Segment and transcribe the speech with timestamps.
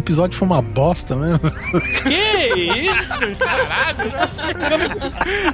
[0.00, 1.40] Episódio foi uma bosta mesmo.
[2.08, 3.38] Que isso?
[3.38, 3.98] Caralho.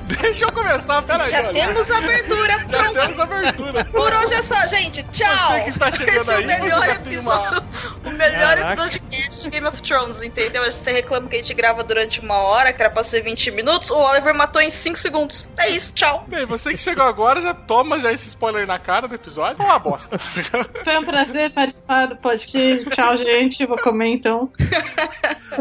[0.21, 1.29] Deixa eu começar, peraí.
[1.31, 3.01] Já temos abertura Já pronta.
[3.01, 3.85] temos abertura.
[3.87, 5.03] Por hoje é só, gente.
[5.05, 5.53] Tchau.
[5.53, 7.63] Você que está chegando Esse é aí, o melhor episódio.
[8.05, 8.73] O melhor Caraca.
[8.73, 10.65] episódio de Game of Thrones, entendeu?
[10.65, 13.91] Você reclama que a gente grava durante uma hora, que era pra ser 20 minutos.
[13.91, 15.47] O Oliver matou em 5 segundos.
[15.59, 16.25] É isso, tchau.
[16.29, 19.57] Bem, você que chegou agora já toma já esse spoiler na cara do episódio.
[19.57, 20.19] Foi uma bosta.
[20.19, 22.91] Foi um prazer participar do podcast.
[22.91, 23.67] Tchau, gente.
[23.67, 24.51] Vou comer então.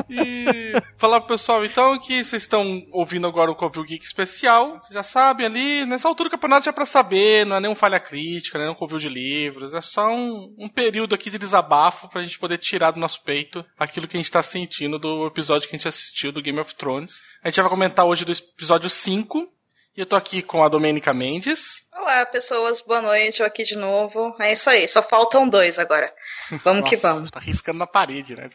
[0.10, 4.80] E falar pessoal então que vocês estão ouvindo agora o Covil Geek especial.
[4.80, 7.76] Vocês já sabem ali, nessa altura o campeonato já é pra saber, não é nenhum
[7.76, 11.38] falha crítica, não é nenhum Covil de livros, é só um, um período aqui de
[11.38, 15.28] desabafo pra gente poder tirar do nosso peito aquilo que a gente tá sentindo do
[15.28, 17.22] episódio que a gente assistiu do Game of Thrones.
[17.44, 19.52] A gente vai comentar hoje do episódio 5.
[19.98, 21.86] E eu tô aqui com a Domênica Mendes.
[21.94, 22.82] Olá, pessoas.
[22.82, 23.40] Boa noite.
[23.40, 24.36] Eu aqui de novo.
[24.42, 24.86] É isso aí.
[24.90, 26.14] Só faltam dois agora.
[26.66, 27.32] Vamos que Nossa, vamos.
[27.32, 28.50] Tá riscando na parede, né?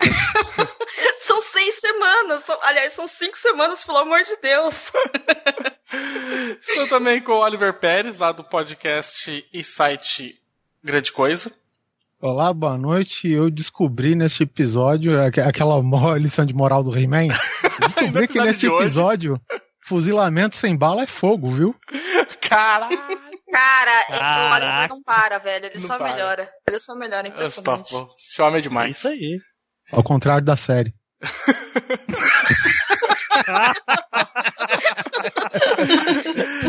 [1.20, 2.44] São seis semanas.
[2.44, 4.92] São- aliás, são cinco semanas, pelo amor de Deus.
[6.60, 10.40] Estou também com o Oliver Pérez, lá do podcast e site
[10.82, 11.52] Grande Coisa.
[12.20, 13.28] Olá, boa noite.
[13.30, 15.76] Eu descobri neste episódio aqu- aquela
[16.18, 17.28] lição de moral do He-Man.
[17.80, 19.40] Descobri que neste episódio,
[19.82, 21.74] fuzilamento sem bala é fogo, viu?
[22.40, 22.98] Caralho!
[23.52, 24.54] Cara, é- o Caraca.
[24.54, 25.66] Oliver não para, velho.
[25.66, 26.12] Ele Não só para.
[26.12, 26.48] melhora.
[26.66, 27.94] Ele só melhora, impressionante.
[28.18, 28.96] Esse homem é É demais.
[28.96, 29.40] isso aí.
[29.92, 30.92] Ao contrário da série.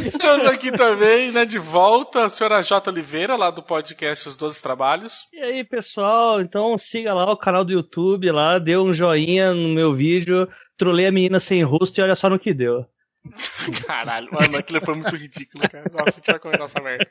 [0.06, 2.90] Estamos aqui também, né, de volta, a senhora J.
[2.90, 5.22] Oliveira, lá do podcast Os Doze Trabalhos.
[5.34, 9.70] E aí, pessoal, então siga lá o canal do YouTube lá, dê um joinha no
[9.70, 10.48] meu vídeo,
[10.78, 12.86] trolei a menina sem rosto e olha só no que deu.
[13.86, 15.86] Caralho, mano, aquilo foi muito ridículo, cara.
[15.92, 17.10] Nossa, a gente vai comer nossa merda.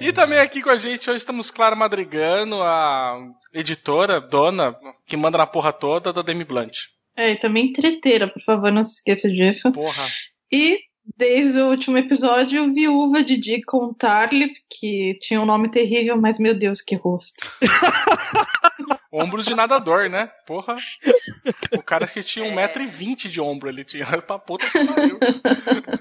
[0.00, 3.18] E também aqui com a gente hoje estamos Clara Madrigano, a
[3.52, 4.74] editora, dona,
[5.06, 6.76] que manda na porra toda da Demi Blunt.
[7.16, 9.72] É, e também treteira, por favor, não se esqueça disso.
[9.72, 10.06] Porra.
[10.52, 10.78] E
[11.16, 16.54] desde o último episódio, viúva de Deacon Tarlip, que tinha um nome terrível, mas meu
[16.54, 17.34] Deus, que rosto.
[19.10, 20.30] Ombros de nadador, né?
[20.46, 20.76] Porra.
[21.72, 25.18] O cara que tinha 1,20m de ombro, ele tinha pra puta que pariu.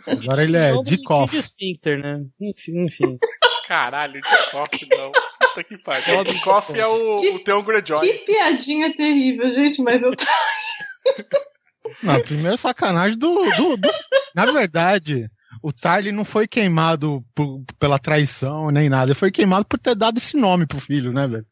[0.06, 1.40] Agora ele é de cofre.
[1.40, 2.26] esfíncter, né?
[2.40, 3.18] Enfim, enfim.
[3.66, 5.12] Caralho, de coffee não.
[5.12, 6.24] Puta que pariu.
[6.26, 8.02] De coffee é o, o Theon Greyjoy.
[8.02, 10.12] Que piadinha terrível, gente, mas eu
[12.04, 13.92] Não, primeiro sacanagem do, do, do-
[14.36, 15.28] Na verdade,
[15.64, 19.08] o Tarly não foi queimado por- pela traição nem nada.
[19.08, 21.46] Ele foi queimado por ter dado esse nome pro filho, né, velho?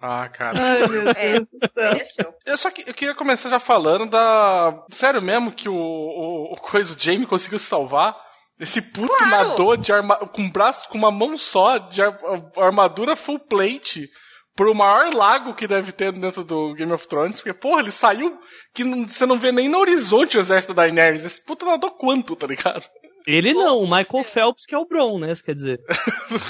[0.00, 0.58] Ah, cara.
[0.62, 0.78] Ai,
[1.16, 2.50] É.
[2.52, 4.84] Eu só que, eu queria começar já falando da.
[4.90, 8.14] Sério mesmo que o, o, o coisa, o Jamie conseguiu se salvar?
[8.60, 9.48] Esse puto Claro.
[9.50, 12.18] nadou de arma, com um braço, com uma mão só, de ar-
[12.56, 14.08] armadura full plate,
[14.56, 17.36] pro maior lago que deve ter dentro do Game of Thrones.
[17.40, 18.36] Porque, porra, ele saiu
[18.74, 21.24] que não- você não vê nem no horizonte o exército da Daenerys.
[21.24, 22.84] Esse puto nadou quanto, tá ligado?
[23.26, 25.32] Ele não, o Michael Phelps que é o Bron, né?
[25.32, 25.80] Isso quer dizer.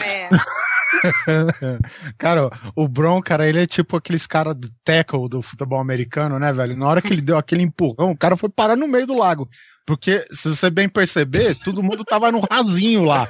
[0.05, 0.29] É.
[2.19, 6.53] cara, o Bron, cara, ele é tipo aqueles caras do tackle do futebol americano, né,
[6.53, 6.77] velho?
[6.77, 9.49] Na hora que ele deu aquele empurrão, o cara foi parar no meio do lago.
[9.87, 13.29] Porque, se você bem perceber, todo mundo tava no rasinho lá,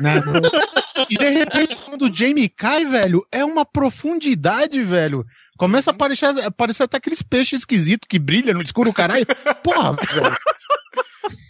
[0.00, 0.22] né?
[1.10, 5.26] E de repente, quando o Jamie cai, velho, é uma profundidade, velho.
[5.58, 9.26] Começa a aparecer, aparecer até aqueles peixes esquisitos que brilham no escuro, caralho.
[9.64, 10.36] Porra, velho.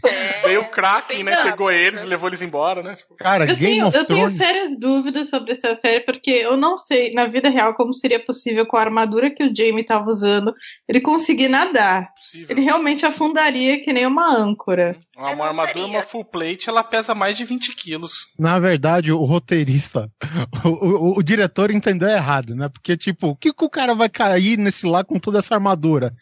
[0.04, 0.42] É.
[0.46, 1.36] Veio o Kraken, né?
[1.42, 2.94] Pegou eles e levou eles embora, né?
[2.94, 4.36] Tipo, Cara, Eu Game tenho, of eu tenho Thrones.
[4.38, 8.64] sérias dúvidas sobre essa série, porque eu não sei, na vida real, como seria possível
[8.66, 10.54] com a armadura que o Jamie estava usando,
[10.88, 12.08] ele conseguir nadar.
[12.14, 12.46] possível.
[12.50, 14.96] Ele realmente afundaria que nem uma âncora.
[15.16, 15.86] Uma, uma armadura, seria.
[15.98, 18.26] uma full plate, ela pesa mais de 20 quilos.
[18.38, 20.10] Na verdade, o roteirista,
[20.64, 22.68] o, o- o diretor entendeu errado, né?
[22.68, 26.12] Porque, tipo, o que, que o cara vai cair nesse lá com toda essa armadura?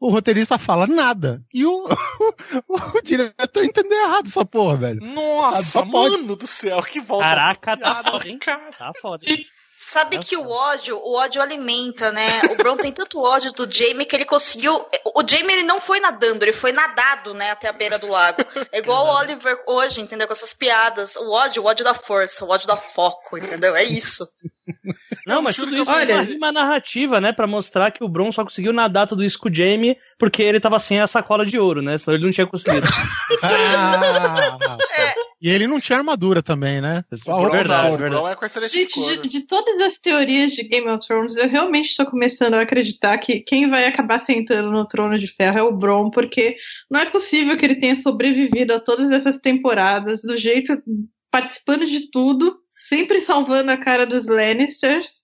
[0.00, 1.42] O roteirista fala nada.
[1.52, 1.84] E o,
[2.68, 5.00] o, diretor entendeu errado essa porra, velho.
[5.02, 6.18] Nossa, pode.
[6.18, 7.24] mano do céu, que volta.
[7.24, 8.38] Caraca, tá foda, hein?
[8.38, 8.72] cara.
[8.72, 9.26] Tá foda.
[9.80, 12.42] Sabe que o ódio, o ódio alimenta, né?
[12.50, 14.74] O Bron tem tanto ódio do Jamie que ele conseguiu.
[15.14, 18.44] O Jamie ele não foi nadando, ele foi nadado, né, até a beira do lago.
[18.72, 20.26] É igual o Oliver hoje, entendeu?
[20.26, 21.14] Com essas piadas.
[21.14, 23.76] O ódio, o ódio da força, o ódio da foco, entendeu?
[23.76, 24.28] É isso.
[25.24, 27.32] Não, mas juro tudo isso eu é uma narrativa, né?
[27.32, 30.58] Pra mostrar que o Bron só conseguiu nadar tudo isso com o Jamie porque ele
[30.58, 31.96] tava sem a sacola de ouro, né?
[31.98, 32.86] Senão ele não tinha conseguido.
[33.40, 34.78] Ah,
[35.40, 37.04] E ele não tinha armadura também, né?
[37.12, 38.10] É só O verdade, não, da o verdade.
[38.10, 41.48] Bron é com excelente Gente, de, de todas as teorias de Game of Thrones, eu
[41.48, 45.62] realmente estou começando a acreditar que quem vai acabar sentando no trono de ferro é
[45.62, 46.56] o Bron, porque
[46.90, 50.72] não é possível que ele tenha sobrevivido a todas essas temporadas, do jeito,
[51.30, 52.56] participando de tudo,
[52.88, 55.17] sempre salvando a cara dos Lannisters.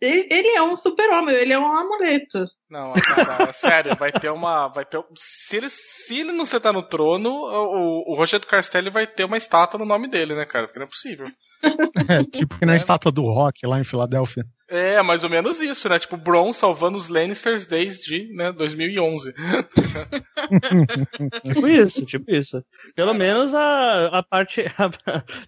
[0.00, 2.44] Ele, é um super-homem, ele é um amuleto.
[2.70, 4.68] Não, cara, sério, vai ter uma.
[4.68, 9.06] Vai ter, se, ele, se ele não sentar no trono, o, o Rogério Castelli vai
[9.06, 10.66] ter uma estátua no nome dele, né, cara?
[10.66, 11.26] Porque não é possível.
[11.62, 12.76] É, tipo que na é.
[12.76, 14.44] estátua do Rock lá em Filadélfia.
[14.70, 15.98] É, mais ou menos isso, né?
[15.98, 19.32] Tipo, Bron salvando os Lannisters desde né, 2011.
[21.42, 22.62] tipo isso, tipo isso.
[22.94, 24.66] Pelo menos a, a parte.
[24.78, 24.90] A,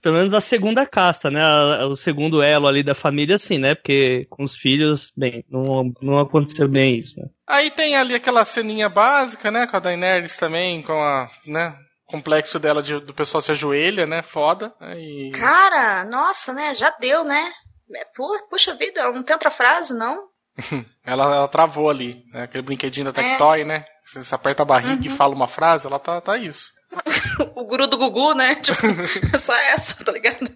[0.01, 1.43] pelo menos a segunda casta, né?
[1.43, 3.75] A, o segundo elo ali da família, sim, né?
[3.75, 7.27] Porque com os filhos, bem, não, não aconteceu bem isso, né?
[7.47, 9.67] Aí tem ali aquela ceninha básica, né?
[9.67, 11.29] Com a Daenerys também, com a.
[11.47, 11.77] né?
[12.11, 14.23] Complexo dela de, do pessoal se ajoelha, né?
[14.23, 14.75] Foda.
[14.97, 15.31] E...
[15.33, 16.75] Cara, nossa, né?
[16.75, 17.53] Já deu, né?
[17.95, 18.05] É,
[18.49, 20.29] puxa vida, não tem outra frase, não?
[21.05, 22.45] ela, ela travou ali, né?
[22.45, 23.65] Aquele brinquedinho da Tectoy, é.
[23.65, 23.85] né?
[24.13, 25.15] Você aperta a barriga uhum.
[25.15, 26.73] e fala uma frase, ela tá, tá isso.
[27.55, 28.57] o guru do Gugu, né?
[28.57, 28.87] Tipo,
[29.33, 30.51] é só essa, tá ligado?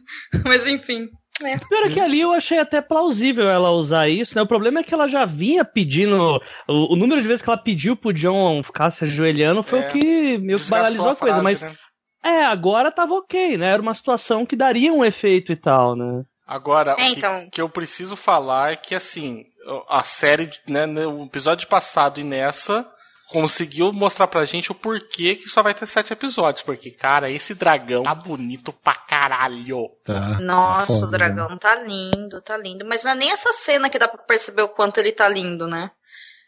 [0.45, 1.09] Mas enfim.
[1.42, 1.58] É.
[1.58, 4.42] Pior é que ali eu achei até plausível ela usar isso, né?
[4.42, 6.40] O problema é que ela já vinha pedindo.
[6.69, 9.88] O, o número de vezes que ela pediu pro John ficar se ajoelhando foi é.
[9.88, 11.62] o que meio que banalizou a coisa, frase, mas.
[11.62, 11.76] Né?
[12.22, 13.66] É, agora tava ok, né?
[13.66, 16.22] Era uma situação que daria um efeito e tal, né?
[16.46, 17.38] Agora, é, então...
[17.38, 19.44] o que, que, eu preciso falar é que, assim,
[19.88, 22.86] a série, né, no episódio passado e nessa,
[23.29, 26.62] conseguiu mostrar pra gente o porquê que só vai ter sete episódios.
[26.62, 29.87] Porque, cara, esse dragão tá bonito pra caralho.
[30.05, 32.85] Tá, Nossa, tá o dragão tá lindo, tá lindo.
[32.85, 35.67] Mas não é nem essa cena que dá pra perceber o quanto ele tá lindo,
[35.67, 35.91] né?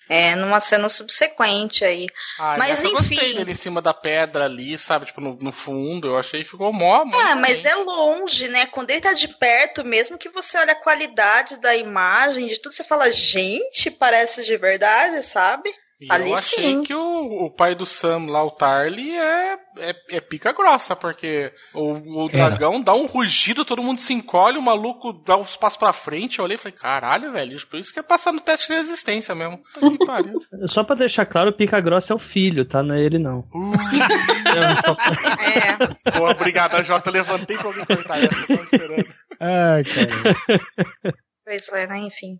[0.08, 2.06] É, numa cena subsequente aí.
[2.38, 2.90] Ah, mas enfim.
[2.90, 5.06] Eu gostei dele em cima da pedra ali, sabe?
[5.06, 6.06] Tipo, no, no fundo.
[6.06, 7.04] Eu achei que ficou mó.
[7.04, 8.66] mó é, mas é longe, né?
[8.66, 12.72] Quando ele tá de perto, mesmo que você olha a qualidade da imagem, de tudo,
[12.72, 15.74] você fala, gente, parece de verdade, sabe?
[15.98, 16.82] E Ali eu achei sim.
[16.82, 21.50] que o, o pai do Sam lá, o Tarly, é, é, é pica grossa, porque
[21.72, 25.78] o, o dragão dá um rugido, todo mundo se encolhe, o maluco dá uns passos
[25.78, 26.38] pra frente.
[26.38, 29.34] Eu olhei e falei, caralho, velho, por isso que é passar no teste de resistência
[29.34, 29.58] mesmo.
[30.66, 32.82] Só pra deixar claro, o pica grossa é o filho, tá?
[32.82, 33.40] Não é ele, não.
[33.54, 33.72] Uh.
[34.54, 34.92] é, só...
[34.92, 36.12] é.
[36.12, 39.14] Pô, obrigado, Jota, levantei pra alguém cortar essa, tô esperando.
[39.40, 41.14] Ai, cara.
[41.44, 41.98] Pois é, né?
[41.98, 42.38] Enfim.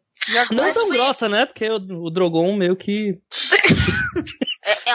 [0.50, 0.96] Não tão foi...
[0.96, 1.46] grossa, né?
[1.46, 3.18] Porque o, o Drogon meio que.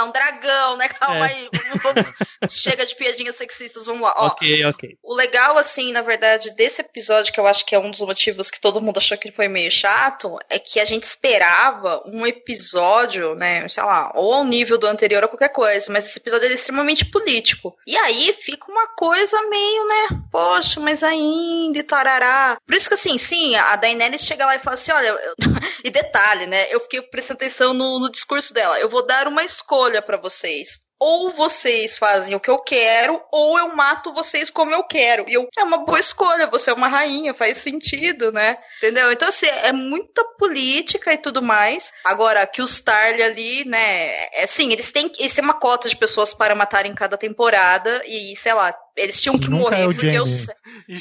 [0.02, 0.88] é, um dragão, né?
[1.00, 1.34] Calma é.
[1.34, 1.50] aí.
[1.82, 2.14] Vamos...
[2.50, 4.14] Chega de piadinhas sexistas, vamos lá.
[4.18, 4.98] Ó, ok, ok.
[5.04, 8.50] O legal, assim, na verdade, desse episódio, que eu acho que é um dos motivos
[8.50, 12.26] que todo mundo achou que ele foi meio chato, é que a gente esperava um
[12.26, 13.68] episódio, né?
[13.68, 17.06] Sei lá, ou ao nível do anterior ou qualquer coisa, mas esse episódio é extremamente
[17.06, 17.78] político.
[17.86, 20.22] E aí fica uma coisa meio, né?
[20.32, 22.58] Poxa, mas ainda e tarará.
[22.66, 25.20] Por isso que, assim, sim, a Daenerys chega lá e fala assim: olha,
[25.84, 26.68] e detalhe, né?
[26.70, 28.80] Eu fiquei prestando atenção no, no discurso dela.
[28.80, 33.58] Eu vou dar uma escolha para vocês ou vocês fazem o que eu quero, ou
[33.58, 35.28] eu mato vocês como eu quero.
[35.28, 38.56] E eu, é uma boa escolha, você é uma rainha, faz sentido, né?
[38.78, 39.12] Entendeu?
[39.12, 41.92] Então, assim, é muita política e tudo mais.
[42.06, 45.98] Agora, que os Starly ali, né, é assim, eles têm, eles têm uma cota de
[45.98, 49.86] pessoas para matar em cada temporada, e, sei lá, eles tinham que nunca morrer é
[49.86, 50.26] porque eu.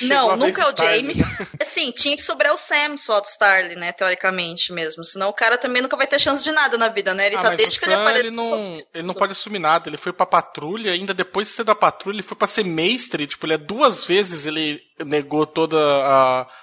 [0.02, 1.16] Não, nunca é o Jamie.
[1.60, 3.92] Assim, tinha que sobrar o Sam só do Starly, né?
[3.92, 5.04] Teoricamente mesmo.
[5.04, 7.26] Senão o cara também nunca vai ter chance de nada na vida, né?
[7.26, 8.28] Ele ah, tá desde que ele apareceu.
[8.28, 9.88] Ele não, ele não pode assumir nada.
[9.88, 13.26] Ele foi pra patrulha, ainda depois de ser da patrulha, ele foi pra ser mestre.
[13.26, 15.80] Tipo, ele é duas vezes ele negou todos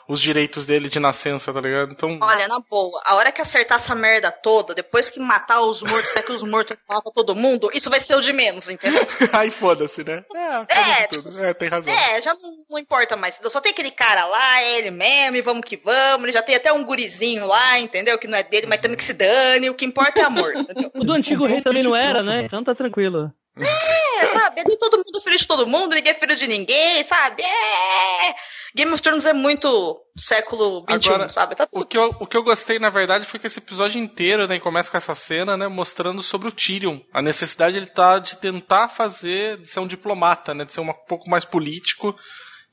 [0.07, 1.91] os direitos dele de nascença, tá ligado?
[1.91, 2.17] Então...
[2.21, 6.15] Olha, na boa, a hora que acertar essa merda toda, depois que matar os mortos,
[6.15, 9.05] é que os mortos matam todo mundo, isso vai ser o de menos, entendeu?
[9.33, 10.23] Aí foda-se, né?
[10.33, 11.93] É, é, tipo, é, tem razão.
[11.93, 13.39] É, já não, não, importa mais.
[13.43, 16.23] Só tem aquele cara lá, é ele mesmo, e vamos que vamos.
[16.23, 18.17] Ele já tem até um gurizinho lá, entendeu?
[18.17, 19.69] Que não é dele, mas também que se dane.
[19.69, 20.53] O que importa é amor.
[20.93, 22.43] O do antigo rei também não era, né?
[22.43, 23.31] Então tá tranquilo.
[23.65, 24.63] É, sabe?
[24.65, 27.43] Nem todo mundo filho de todo mundo, ninguém é filho de ninguém, sabe?
[27.43, 28.35] É.
[28.75, 31.55] Game of Thrones é muito século XXI, Agora, sabe?
[31.55, 31.81] Tá tudo...
[31.81, 34.59] o, que eu, o que eu gostei, na verdade, foi que esse episódio inteiro, né,
[34.59, 36.99] começa com essa cena, né, mostrando sobre o Tyrion.
[37.13, 40.93] A necessidade ele tá de tentar fazer, de ser um diplomata, né, de ser um
[41.07, 42.15] pouco mais político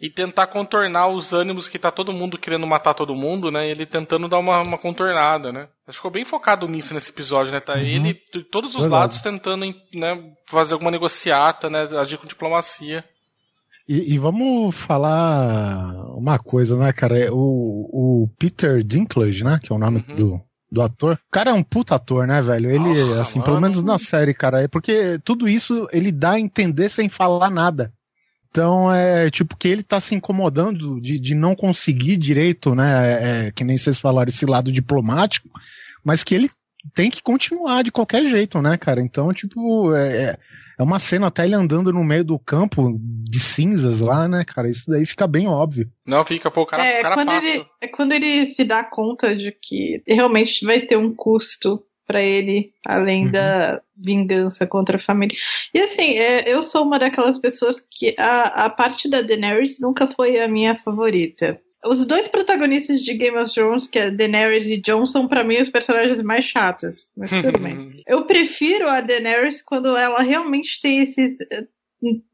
[0.00, 3.68] e tentar contornar os ânimos que tá todo mundo querendo matar todo mundo, né?
[3.68, 5.68] Ele tentando dar uma, uma contornada, né?
[5.88, 7.60] Ficou bem focado nisso nesse episódio, né?
[7.60, 7.80] Tá uhum.
[7.80, 9.00] ele de todos os Verdade.
[9.00, 11.88] lados tentando, né, fazer alguma negociata, né?
[11.98, 13.04] Agir com diplomacia.
[13.88, 17.18] E, e, vamos falar uma coisa, né, cara?
[17.18, 19.58] É o, o Peter Dinklage, né?
[19.62, 20.16] Que é o nome uhum.
[20.16, 20.40] do,
[20.72, 21.14] do ator.
[21.14, 22.70] O cara é um puta ator, né, velho?
[22.70, 23.44] Ele, oh, assim, mano.
[23.44, 24.62] pelo menos na série, cara.
[24.62, 27.92] É porque tudo isso ele dá a entender sem falar nada.
[28.54, 32.86] Então é tipo que ele tá se incomodando de, de não conseguir direito, né?
[32.86, 35.48] É, é, que nem vocês falaram, esse lado diplomático,
[36.04, 36.48] mas que ele
[36.94, 39.00] tem que continuar de qualquer jeito, né, cara?
[39.00, 40.38] Então, tipo, é, é,
[40.78, 44.70] é uma cena até ele andando no meio do campo de cinzas lá, né, cara?
[44.70, 45.90] Isso daí fica bem óbvio.
[46.06, 47.48] Não, fica, pô, o cara, é, o cara quando passa.
[47.48, 52.22] Ele, é quando ele se dá conta de que realmente vai ter um custo para
[52.22, 53.32] ele, além uhum.
[53.32, 55.36] da vingança contra a família.
[55.72, 60.06] E assim, é, eu sou uma daquelas pessoas que a, a parte da Daenerys nunca
[60.06, 61.60] foi a minha favorita.
[61.86, 65.60] Os dois protagonistas de Game of Thrones, que é Daenerys e Jon, são pra mim
[65.60, 67.06] os personagens mais chatos.
[67.16, 68.02] Mas tudo bem.
[68.06, 71.66] Eu prefiro a Daenerys quando ela realmente tem esses eh,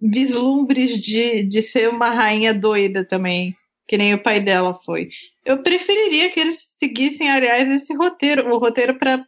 [0.00, 3.56] vislumbres de, de ser uma rainha doida também.
[3.88, 5.08] Que nem o pai dela foi.
[5.44, 9.26] Eu preferiria que eles seguissem, aliás, esse roteiro, o roteiro para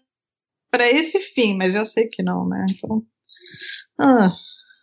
[0.72, 2.64] para esse fim, mas eu sei que não, né?
[2.70, 3.04] Então.
[4.00, 4.32] Ah.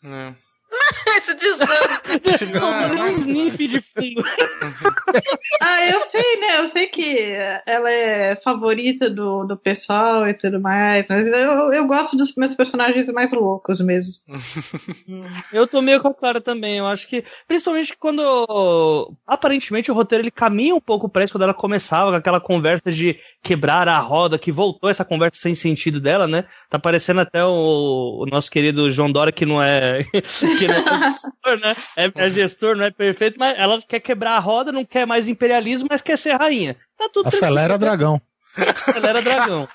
[0.05, 0.48] É.
[1.17, 2.59] Esse desânimo.
[2.59, 4.23] Sobrou um sniff de fundo.
[5.61, 6.59] ah, eu sei, né?
[6.59, 7.31] Eu sei que
[7.65, 12.55] ela é favorita do, do pessoal e tudo mais, mas eu, eu gosto dos meus
[12.55, 14.13] personagens mais loucos mesmo.
[15.53, 16.77] eu tô meio com a Clara também.
[16.77, 21.43] Eu acho que, principalmente quando aparentemente o roteiro ele caminha um pouco pra isso, quando
[21.43, 25.99] ela começava com aquela conversa de quebrar a roda, que voltou essa conversa sem sentido
[25.99, 26.45] dela, né?
[26.69, 30.03] Tá parecendo até o, o nosso querido João Dora, que não é.
[30.03, 31.75] que não é gestor, né?
[31.95, 35.27] É, é, gestor, não é perfeito, mas ela quer quebrar a roda, não quer mais
[35.27, 36.75] imperialismo, mas quer ser rainha.
[36.97, 38.21] Tá tudo Acelera dragão.
[38.55, 39.67] Acelera dragão.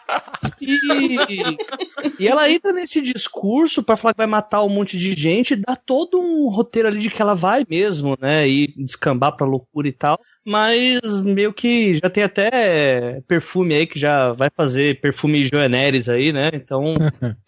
[0.61, 1.57] E,
[2.19, 5.77] e ela entra nesse discurso para falar que vai matar um monte de gente, dá
[5.77, 8.49] todo um roteiro ali de que ela vai mesmo, né?
[8.49, 13.99] E descambar pra loucura e tal mas meio que já tem até perfume aí que
[13.99, 16.51] já vai fazer perfume Joaneres aí, né?
[16.53, 16.95] Então,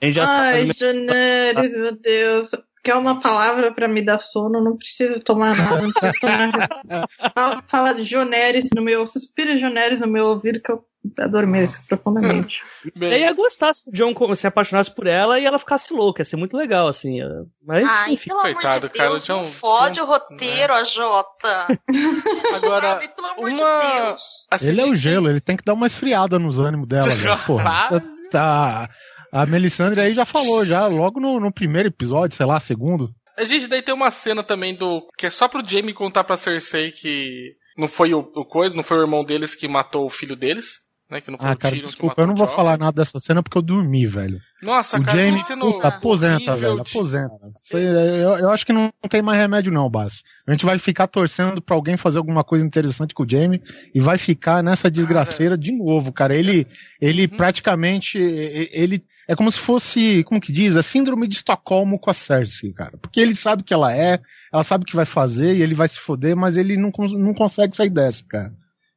[0.01, 2.51] a gente já Ai, Joaneres, meu Deus
[2.87, 7.09] quer uma palavra para me dar sono, não preciso tomar nada, não preciso tomar nada.
[7.67, 10.85] Fala, de Joneres no meu, suspira Joneres no meu ouvido que eu
[11.19, 12.63] adormeço profundamente.
[12.95, 16.25] Eu ia gostar se o John se apaixonasse por ela e ela ficasse louca, ia
[16.25, 17.19] ser muito legal, assim.
[17.65, 18.31] Mas, Ai, enfim.
[18.31, 20.81] pelo Coitado, amor de Deus, cara, não fode o roteiro, né?
[20.81, 21.67] a Jota.
[22.55, 23.81] Agora, Sabe, pelo amor uma...
[23.81, 24.23] de Deus.
[24.51, 27.39] Assim, ele é o gelo, ele tem que dar uma esfriada nos ânimos dela, velho.
[27.47, 28.01] Porra, tá,
[28.31, 28.91] tá
[29.33, 33.11] a Melisandre aí já falou, já logo no, no primeiro episódio, sei lá, segundo.
[33.37, 35.07] A gente daí tem uma cena também do.
[35.19, 38.83] que é só pro Jamie contar pra Cersei que não foi o, o coisa, não
[38.83, 40.86] foi o irmão deles que matou o filho deles.
[41.09, 43.57] Né, que não foi ah, cara, desculpa, eu não vou falar nada dessa cena porque
[43.57, 44.41] eu dormi, velho.
[44.61, 47.31] Nossa, o cara, Jamie, puta, aposenta, velho, aposenta.
[47.71, 47.77] De...
[47.77, 50.25] Eu, eu, acho que não, não tem mais remédio não, Basti.
[50.45, 53.63] A gente vai ficar torcendo pra alguém fazer alguma coisa interessante com o Jamie
[53.95, 56.35] e vai ficar nessa desgraceira de novo, cara.
[56.35, 56.67] Ele,
[57.01, 57.37] ele uhum.
[57.37, 62.15] praticamente, ele é como se fosse, como que diz, a síndrome de Estocolmo com a
[62.15, 62.99] Cersei, cara.
[62.99, 64.21] Porque ele sabe que ela é,
[64.53, 67.33] ela sabe o que vai fazer e ele vai se foder, mas ele não, não
[67.33, 68.53] consegue sair dessa, cara.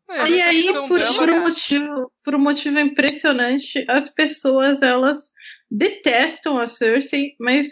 [0.10, 1.14] É, e aí, por, dela...
[1.14, 5.18] por, um motivo, por um motivo impressionante, as pessoas elas
[5.70, 7.70] detestam a Cersei, mas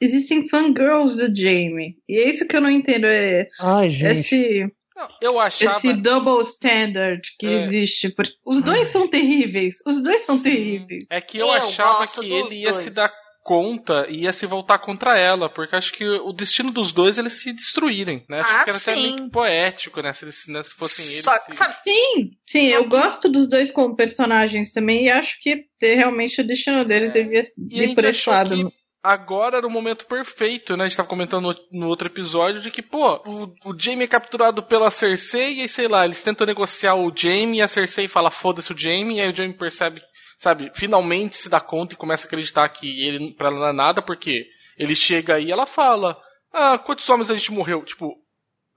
[0.00, 1.96] existem fangirls do Jaime.
[2.08, 3.06] E é isso que eu não entendo.
[3.06, 4.20] É Ai, gente.
[4.20, 5.76] Esse, não, eu achava...
[5.76, 7.54] esse double standard que é.
[7.54, 8.08] existe.
[8.10, 9.76] Porque os dois são terríveis.
[9.86, 10.42] Os dois são Sim.
[10.42, 11.04] terríveis.
[11.08, 12.84] É que eu, eu achava que ele ia dois.
[12.84, 13.08] se dar
[13.42, 17.20] conta e ia se voltar contra ela, porque acho que o destino dos dois é
[17.20, 18.40] eles se destruírem, né?
[18.40, 18.90] Acho ah, que era sim.
[18.90, 20.12] até meio poético, né?
[20.12, 21.24] Se, eles, né, se fossem eles.
[21.24, 21.54] Só, se...
[21.54, 26.46] sabe, sim, sim, eu gosto dos dois como personagens também e acho que realmente o
[26.46, 27.22] destino deles é.
[27.22, 27.46] devia
[27.84, 28.54] ir por esse lado.
[28.54, 30.84] Que agora era o momento perfeito, né?
[30.84, 34.08] A gente tava comentando no, no outro episódio de que, pô, o, o Jaime é
[34.08, 38.30] capturado pela Cersei e sei lá, eles tentam negociar o Jaime e a Cersei fala
[38.30, 40.02] foda-se o Jaime, e aí o Jaime percebe
[40.38, 43.72] sabe, finalmente se dá conta e começa a acreditar que ele pra ela não é
[43.72, 44.46] nada, porque
[44.78, 46.16] ele chega aí e ela fala:
[46.52, 47.84] Ah, quantos homens a gente morreu?
[47.84, 48.14] Tipo,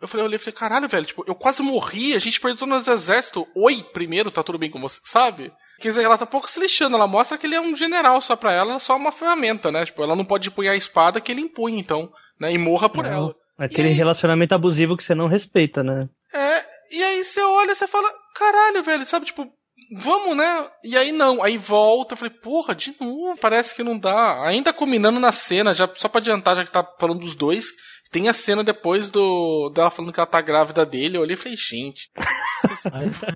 [0.01, 2.57] eu falei, eu olhei e falei, caralho, velho, tipo, eu quase morri, a gente perdeu
[2.57, 3.47] todo o exército.
[3.55, 5.53] Oi, primeiro, tá tudo bem com você, sabe?
[5.79, 8.35] Quer dizer, ela tá pouco se lixando, ela mostra que ele é um general só
[8.35, 9.85] pra ela, é só uma ferramenta, né?
[9.85, 12.51] Tipo, ela não pode empunhar a espada que ele impunha, então, né?
[12.51, 13.35] E morra por não, ela.
[13.59, 13.93] Aquele aí...
[13.93, 16.09] relacionamento abusivo que você não respeita, né?
[16.33, 19.47] É, e aí você olha e você fala, caralho, velho, sabe, tipo,
[19.91, 20.69] vamos, né?
[20.83, 24.45] E aí não, aí volta, eu falei, porra, de novo, parece que não dá.
[24.45, 27.65] Ainda combinando na cena, já só pra adiantar, já que tá falando dos dois,
[28.11, 31.37] tem a cena depois do dela falando que ela tá grávida dele, eu olhei e
[31.37, 32.11] falei, gente.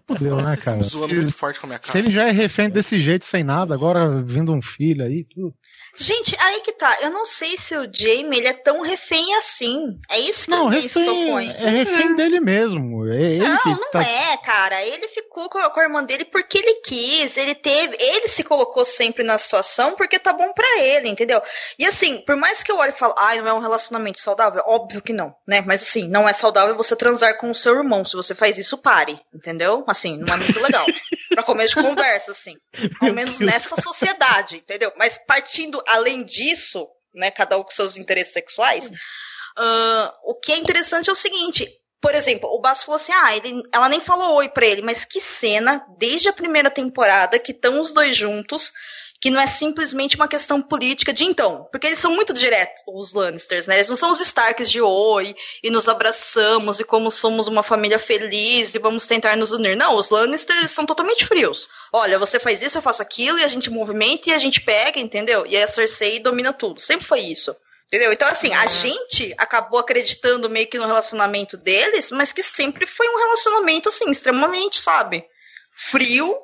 [0.06, 0.84] Fudeu, né, cara?
[0.84, 5.24] Se, se ele já é refém desse jeito, sem nada, agora vindo um filho aí,
[5.24, 5.56] tudo.
[5.98, 6.98] Gente, aí que tá.
[7.02, 9.98] Eu não sei se o Jamie ele é tão refém assim.
[10.10, 12.16] É isso que não, eu refém, É refém hum.
[12.16, 13.08] dele mesmo.
[13.08, 14.02] É não, não tá...
[14.02, 14.84] é, cara.
[14.84, 17.38] Ele ficou com a irmã dele porque ele quis.
[17.38, 17.96] Ele teve.
[17.98, 21.42] Ele se colocou sempre na situação porque tá bom para ele, entendeu?
[21.80, 24.20] E assim, por mais que eu olhe e falo, ai, ah, não é um relacionamento
[24.20, 25.62] saudável, óbvio que não, né?
[25.62, 28.04] Mas assim, não é saudável você transar com o seu irmão.
[28.04, 29.84] Se você faz isso, pare, entendeu?
[29.88, 30.86] Assim, não é muito legal.
[31.34, 32.56] Pra começo de conversa, assim.
[33.02, 34.92] Ao menos nessa sociedade, entendeu?
[34.96, 40.58] Mas partindo além disso, né, cada um com seus interesses sexuais, uh, o que é
[40.58, 41.68] interessante é o seguinte.
[42.02, 45.06] Por exemplo, o Basso falou assim: ah, ele, ela nem falou oi pra ele, mas
[45.06, 48.72] que cena, desde a primeira temporada, que estão os dois juntos,
[49.20, 53.14] que não é simplesmente uma questão política de então, porque eles são muito diretos, os
[53.14, 53.76] Lannisters, né?
[53.76, 57.98] Eles não são os Starks de oi e nos abraçamos e como somos uma família
[57.98, 59.76] feliz e vamos tentar nos unir.
[59.76, 61.70] Não, os Lannisters são totalmente frios.
[61.92, 65.00] Olha, você faz isso, eu faço aquilo e a gente movimenta e a gente pega,
[65.00, 65.46] entendeu?
[65.46, 66.80] E a Cersei domina tudo.
[66.80, 67.56] Sempre foi isso.
[67.88, 68.12] Entendeu?
[68.12, 73.08] Então, assim, a gente acabou acreditando meio que no relacionamento deles, mas que sempre foi
[73.08, 75.24] um relacionamento, assim, extremamente, sabe?
[75.72, 76.36] Frio,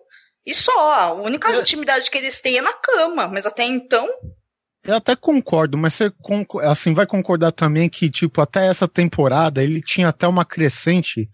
[0.45, 1.61] e só, a única eu...
[1.61, 4.07] intimidade que eles têm é na cama, mas até então.
[4.83, 6.11] Eu até concordo, mas você
[6.63, 11.27] assim vai concordar também que tipo até essa temporada ele tinha até uma crescente,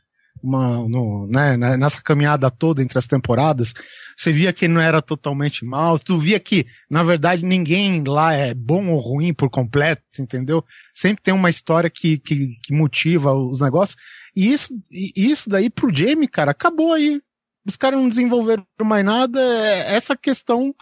[0.44, 3.74] uma no, né, né nessa caminhada toda entre as temporadas,
[4.18, 8.34] você via que ele não era totalmente mal, tu via que na verdade ninguém lá
[8.34, 10.62] é bom ou ruim por completo, entendeu?
[10.94, 13.96] Sempre tem uma história que, que, que motiva os negócios.
[14.36, 17.22] E isso, e isso daí pro Jamie, cara, acabou aí
[17.68, 19.40] os caras não desenvolveram mais nada.
[19.40, 20.74] É essa questão,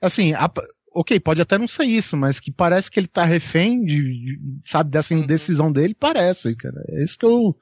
[0.00, 0.50] assim, a,
[0.94, 4.38] ok, pode até não ser isso, mas que parece que ele tá refém de, de
[4.64, 5.20] sabe, dessa uhum.
[5.20, 6.82] indecisão dele, parece, cara.
[6.88, 7.54] É isso que eu,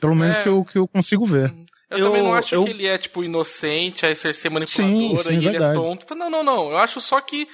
[0.00, 0.42] pelo menos é.
[0.42, 1.54] que, eu, que eu consigo ver.
[1.88, 2.64] Eu, eu, também não acho eu...
[2.64, 6.14] que ele é, tipo, inocente, aí ser manipuladora sim, sim, e ele é tonto.
[6.14, 6.70] Não, não, não.
[6.70, 7.46] Eu acho só que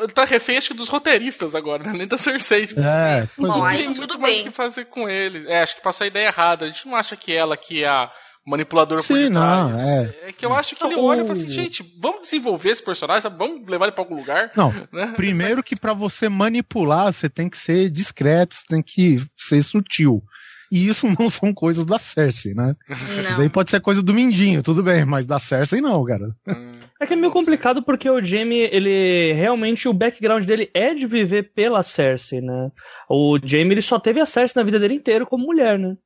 [0.00, 1.92] ele tá refém, acho que dos roteiristas agora, né?
[1.96, 2.66] Nem da Cersei.
[2.66, 5.48] Tipo, é, não tem muito mais o que fazer com ele.
[5.48, 6.64] É, acho que passou a ideia errada.
[6.64, 8.10] A gente não acha que ela que é a
[8.46, 9.76] manipulador Sim, por detrás.
[9.76, 10.14] Não, é.
[10.28, 13.30] é que eu acho que ele olha e fala assim, gente, vamos desenvolver esse personagem,
[13.36, 14.50] vamos levar ele pra algum lugar.
[14.56, 15.12] Não, né?
[15.16, 20.22] primeiro que para você manipular, você tem que ser discreto, você tem que ser sutil.
[20.70, 22.74] E isso não são coisas da Cersei, né?
[22.88, 23.22] Não.
[23.22, 26.28] Isso aí pode ser coisa do Mindinho, tudo bem, mas da Cersei não, cara.
[27.00, 31.06] É que é meio complicado porque o Jaime, ele realmente, o background dele é de
[31.06, 32.70] viver pela Cersei, né?
[33.08, 35.96] O Jaime, ele só teve a Cersei na vida dele inteira como mulher, né?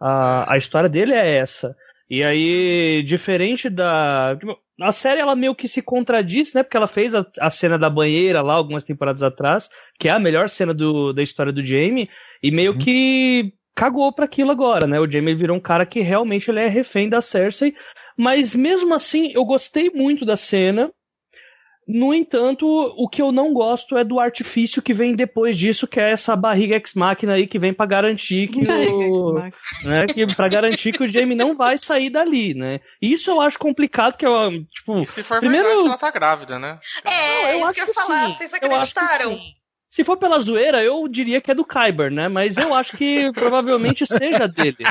[0.00, 1.76] A, a história dele é essa.
[2.08, 4.36] E aí, diferente da.
[4.80, 6.64] A série ela meio que se contradiz, né?
[6.64, 10.18] Porque ela fez a, a, cena da banheira lá algumas temporadas atrás, que é a
[10.18, 12.08] melhor cena do, da história do Jamie,
[12.42, 12.78] e meio uhum.
[12.78, 14.98] que cagou para aquilo agora, né?
[14.98, 17.74] O Jamie virou um cara que realmente ele é refém da Cersei,
[18.16, 20.90] mas mesmo assim eu gostei muito da cena.
[21.92, 25.98] No entanto, o que eu não gosto é do artifício que vem depois disso, que
[25.98, 29.34] é essa barriga ex-máquina aí que vem para garantir que o,
[29.84, 32.80] né, que para garantir que o Jamie não vai sair dali, né?
[33.02, 36.58] Isso eu acho complicado que eu, tipo, e se for primeiro verdade, ela tá grávida,
[36.58, 36.78] né?
[37.04, 38.34] É, eu acho que eu ia falar, sim.
[38.36, 39.40] vocês acreditaram?
[39.90, 42.28] Se for pela zoeira, eu diria que é do Kyber, né?
[42.28, 44.84] Mas eu acho que provavelmente seja dele.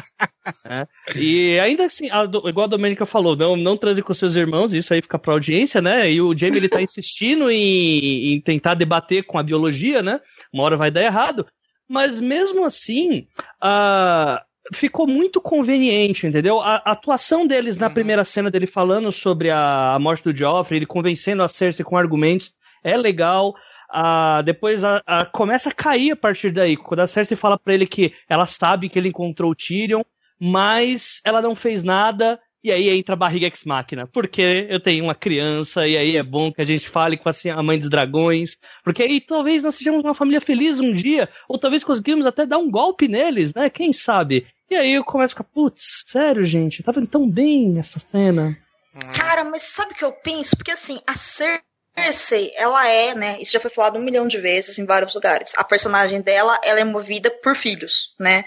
[0.65, 0.85] Né?
[1.15, 4.93] E ainda assim, a, igual a Domênica falou, não, não transe com seus irmãos, isso
[4.93, 6.11] aí fica pra audiência, né?
[6.11, 10.19] E o Jamie ele tá insistindo em, em tentar debater com a biologia, né?
[10.53, 11.47] Uma hora vai dar errado.
[11.87, 13.25] Mas mesmo assim,
[14.73, 16.59] ficou muito conveniente, entendeu?
[16.59, 17.93] A, a atuação deles na uhum.
[17.93, 21.97] primeira cena dele falando sobre a, a morte do Joffrey, ele convencendo a Cersei com
[21.97, 23.55] argumentos, é legal
[23.89, 26.77] a, depois a, a, começa a cair a partir daí.
[26.77, 30.03] Quando a Cersei fala para ele que ela sabe que ele encontrou o Tyrion,
[30.39, 34.07] mas ela não fez nada, e aí entra a barriga ex-máquina.
[34.07, 37.63] Porque eu tenho uma criança, e aí é bom que a gente fale com a
[37.63, 41.83] mãe dos dragões, porque aí talvez nós sejamos uma família feliz um dia, ou talvez
[41.83, 43.69] conseguimos até dar um golpe neles, né?
[43.69, 44.45] Quem sabe?
[44.69, 48.55] E aí eu começo a ficar, putz, sério, gente, tava tão bem essa cena.
[49.15, 50.55] Cara, mas sabe o que eu penso?
[50.55, 53.37] Porque assim, a Cersei Cersei, ela é, né?
[53.39, 55.51] Isso já foi falado um milhão de vezes em vários lugares.
[55.55, 58.45] A personagem dela, ela é movida por filhos, né?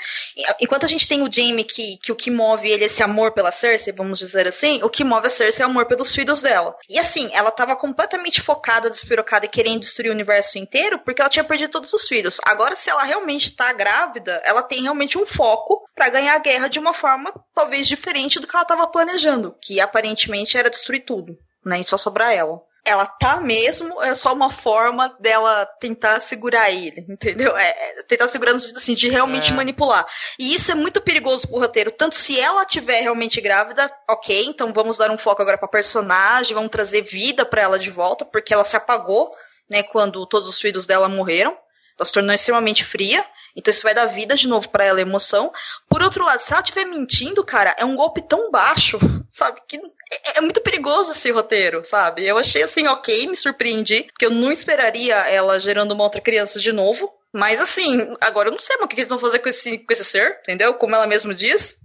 [0.61, 3.33] Enquanto a gente tem o Jaime que, que o que move ele é esse amor
[3.33, 6.41] pela Cersei, vamos dizer assim, o que move a Cersei é o amor pelos filhos
[6.41, 6.77] dela.
[6.89, 11.31] E assim, ela estava completamente focada, despirocada e querendo destruir o universo inteiro porque ela
[11.31, 12.41] tinha perdido todos os filhos.
[12.45, 16.69] Agora, se ela realmente está grávida, ela tem realmente um foco para ganhar a guerra
[16.69, 21.37] de uma forma talvez diferente do que ela estava planejando, que aparentemente era destruir tudo,
[21.65, 21.81] né?
[21.81, 27.07] E só sobrar ela ela tá mesmo, é só uma forma dela tentar segurar ele,
[27.09, 27.57] entendeu?
[27.57, 29.55] É, é tentar segurar no sentido assim, de realmente é.
[29.55, 30.05] manipular.
[30.39, 31.93] E isso é muito perigoso pro roteiro.
[31.93, 36.55] Tanto se ela tiver realmente grávida, ok, então vamos dar um foco agora pra personagem,
[36.55, 39.33] vamos trazer vida para ela de volta, porque ela se apagou,
[39.71, 41.57] né, quando todos os filhos dela morreram.
[41.97, 43.25] Ela se tornou extremamente fria.
[43.57, 45.53] Então isso vai dar vida de novo para ela, emoção.
[45.89, 48.99] Por outro lado, se ela estiver mentindo, cara, é um golpe tão baixo,
[49.31, 49.61] sabe?
[49.67, 52.25] Que é, é, muito perigoso esse roteiro, sabe?
[52.25, 56.59] Eu achei assim, ok, me surpreendi, porque eu não esperaria ela gerando uma outra criança
[56.61, 57.13] de novo.
[57.35, 59.93] Mas assim, agora eu não sei mas o que eles vão fazer com esse, com
[59.93, 60.75] esse ser, entendeu?
[60.75, 61.79] Como ela mesma diz.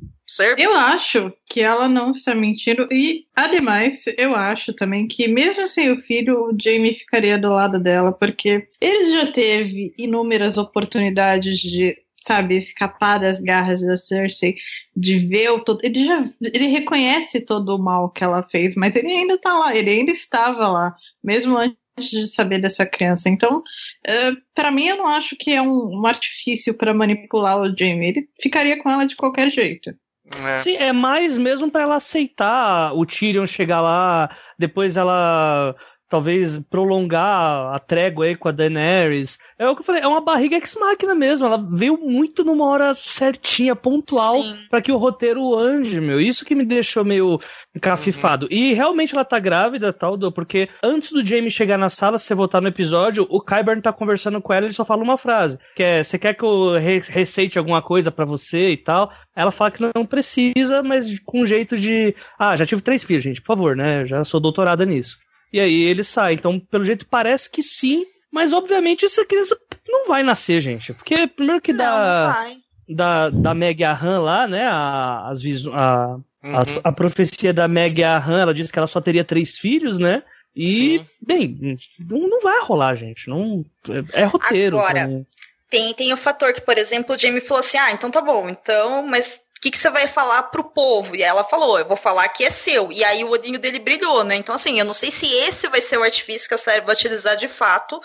[0.57, 2.87] Eu acho que ela não está mentindo.
[2.91, 7.79] E, ademais, eu acho também que, mesmo sem o filho, o Jamie ficaria do lado
[7.79, 14.57] dela, porque ele já teve inúmeras oportunidades de sabe, escapar das garras da Cersei,
[14.93, 15.79] de ver o todo.
[15.81, 19.73] Ele já ele reconhece todo o mal que ela fez, mas ele ainda tá lá,
[19.75, 23.29] ele ainda estava lá, mesmo antes de saber dessa criança.
[23.29, 23.63] Então, uh,
[24.05, 28.09] eh, para mim, eu não acho que é um, um artifício para manipular o Jamie.
[28.09, 29.95] Ele ficaria com ela de qualquer jeito.
[30.35, 30.57] É.
[30.57, 35.75] Sim, é mais mesmo para ela aceitar o Tyrion chegar lá, depois ela
[36.09, 39.37] talvez prolongar a trégua aí com a Daenerys.
[39.59, 41.45] É o que eu falei, é uma barriga ex-máquina mesmo.
[41.45, 44.35] Ela veio muito numa hora certinha, pontual,
[44.69, 46.19] para que o roteiro ande, meu.
[46.19, 47.39] Isso que me deixou meio
[47.75, 48.45] encafifado.
[48.45, 48.51] Uhum.
[48.51, 52.35] E realmente ela tá grávida, tal, porque antes do Jamie chegar na sala, se você
[52.35, 55.59] voltar no episódio, o Kyburn tá conversando com ela e ele só fala uma frase,
[55.75, 59.11] que é, você quer que eu re receite alguma coisa para você e tal?
[59.35, 63.23] Ela fala que não precisa, mas com um jeito de, ah, já tive três filhos,
[63.23, 64.05] gente, por favor, né?
[64.05, 65.17] Já sou doutorada nisso
[65.51, 66.33] e aí ele sai.
[66.33, 69.57] Então, pelo jeito, parece que sim, mas obviamente essa criança
[69.87, 70.93] não vai nascer, gente.
[70.93, 72.45] Porque primeiro que dá.
[72.89, 74.65] Da, da Meg Ahan lá, né?
[74.65, 76.55] A, as a, uhum.
[76.55, 80.23] a, a, profecia da Meg Ahan, ela disse que ela só teria três filhos, né?
[80.55, 81.05] E, Sim.
[81.21, 83.27] bem, não, não vai rolar, gente.
[83.29, 83.65] Não,
[84.13, 84.77] é, é roteiro.
[84.79, 85.25] Agora,
[85.69, 88.47] tem, tem o fator que, por exemplo, o Jamie falou assim: ah, então tá bom,
[88.47, 91.15] então, mas o que, que você vai falar pro povo?
[91.15, 92.91] E ela falou, eu vou falar que é seu.
[92.91, 94.35] E aí o olhinho dele brilhou, né?
[94.35, 96.93] Então, assim, eu não sei se esse vai ser o artifício que a série vai
[96.93, 97.99] utilizar de fato.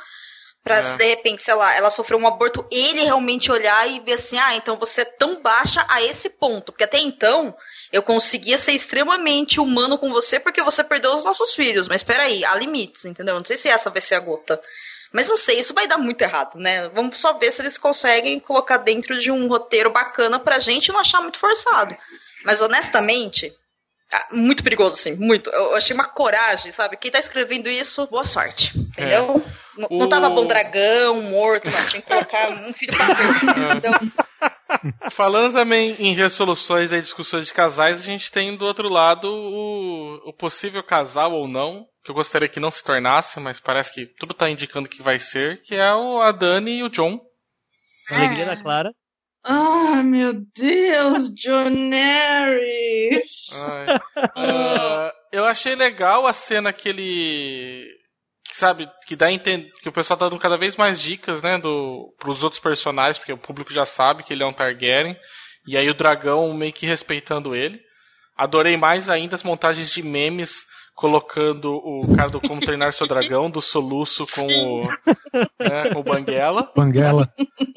[0.64, 0.82] Pra é.
[0.82, 4.38] se de repente, sei lá, ela sofreu um aborto, ele realmente olhar e ver assim,
[4.38, 6.72] ah, então você é tão baixa a esse ponto.
[6.72, 7.54] Porque até então,
[7.92, 11.86] eu conseguia ser extremamente humano com você porque você perdeu os nossos filhos.
[11.86, 13.34] Mas peraí, há limites, entendeu?
[13.34, 14.58] Não sei se essa vai ser a gota.
[15.12, 16.88] Mas não sei, isso vai dar muito errado, né?
[16.88, 20.98] Vamos só ver se eles conseguem colocar dentro de um roteiro bacana pra gente não
[20.98, 21.96] achar muito forçado.
[22.44, 23.54] Mas honestamente,
[24.12, 25.48] ah, muito perigoso, assim, muito.
[25.50, 26.96] Eu achei uma coragem, sabe?
[26.96, 28.78] Quem tá escrevendo isso, boa sorte.
[28.78, 29.42] Entendeu?
[29.46, 29.80] É.
[29.80, 29.98] Não, o...
[29.98, 31.86] não tava bom dragão, morto, não.
[31.86, 34.12] Tinha que colocar um filho pra ser, entendeu?
[35.10, 40.28] Falando também em resoluções e discussões de casais, a gente tem do outro lado o,
[40.28, 44.06] o possível casal ou não que eu gostaria que não se tornasse, mas parece que
[44.06, 47.20] tudo tá indicando que vai ser, que é o a Dani e o John.
[48.10, 48.92] Alegria da Clara.
[49.44, 53.50] Ah, meu Deus, John Harris.
[54.36, 57.86] uh, eu achei legal a cena que ele
[58.52, 62.14] sabe, que dá entender que o pessoal tá dando cada vez mais dicas, né, do
[62.18, 65.16] pros outros personagens, porque o público já sabe que ele é um Targaryen,
[65.66, 67.80] e aí o dragão meio que respeitando ele.
[68.36, 70.64] Adorei mais ainda as montagens de memes
[71.02, 74.82] colocando o cara do Como Treinar Seu Dragão, do Soluço com o,
[75.58, 76.70] né, com o Banguela.
[76.76, 77.28] Banguela.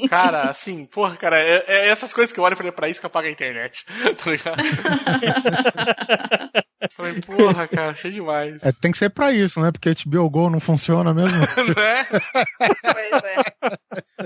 [0.07, 2.99] Cara, assim, porra, cara, é, é essas coisas que eu olho e falei, pra isso
[2.99, 3.83] que eu pago a internet.
[4.23, 4.61] tá ligado?
[6.91, 8.61] Falei, porra, cara, achei demais.
[8.61, 9.71] É, tem que ser pra isso, né?
[9.71, 11.39] Porque HBO Go não funciona mesmo.
[11.75, 12.05] né?
[12.59, 13.38] pois é.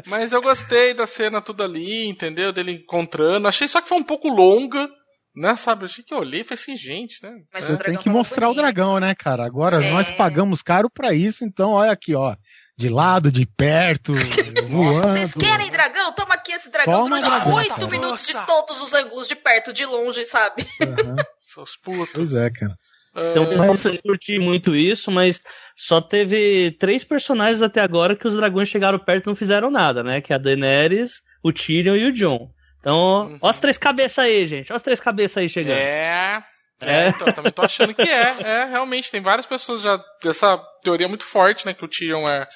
[0.08, 2.52] Mas eu gostei da cena tudo ali, entendeu?
[2.52, 3.48] Dele encontrando.
[3.48, 4.90] Achei só que foi um pouco longa.
[5.36, 5.84] Né, sabe?
[5.84, 7.32] Eu achei que eu olhei e falei assim, gente, né?
[7.54, 9.46] Mas Você tem que mostrar o dragão, né, cara?
[9.46, 9.92] Agora é.
[9.92, 12.36] nós pagamos caro pra isso, então olha aqui, ó.
[12.76, 14.14] De lado, de perto,
[14.68, 15.10] voando.
[15.10, 16.12] Vocês querem dragão?
[16.14, 19.86] Toma aqui esse dragão Toma durante oito minutos de todos os ângulos, de perto, de
[19.86, 20.66] longe, sabe?
[20.82, 21.16] Uhum.
[21.42, 22.12] Seus putos.
[22.14, 22.76] Pois é, cara.
[23.16, 25.42] Então, eu não curti muito isso, mas
[25.76, 30.04] só teve três personagens até agora que os dragões chegaram perto e não fizeram nada,
[30.04, 30.22] né?
[30.22, 32.50] Que é a Daenerys, o Tyrion e o Jon.
[32.80, 33.40] Então, uhum.
[33.42, 34.72] ó as três cabeças aí, gente.
[34.72, 35.78] Ó as três cabeças aí chegando.
[35.78, 36.44] É.
[36.82, 37.10] É, é.
[37.10, 38.42] Então, também tô achando que é.
[38.42, 41.74] É, realmente, tem várias pessoas já dessa teoria muito forte, né?
[41.74, 42.48] Que o Tyrion é,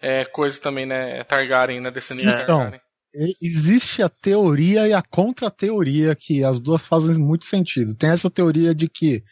[0.00, 1.18] é coisa também, né?
[1.18, 1.90] É Targaryen, né?
[1.90, 2.80] Descendente então, Targaryen.
[3.42, 7.94] Existe a teoria e a contra-teoria que as duas fazem muito sentido.
[7.94, 9.24] Tem essa teoria de que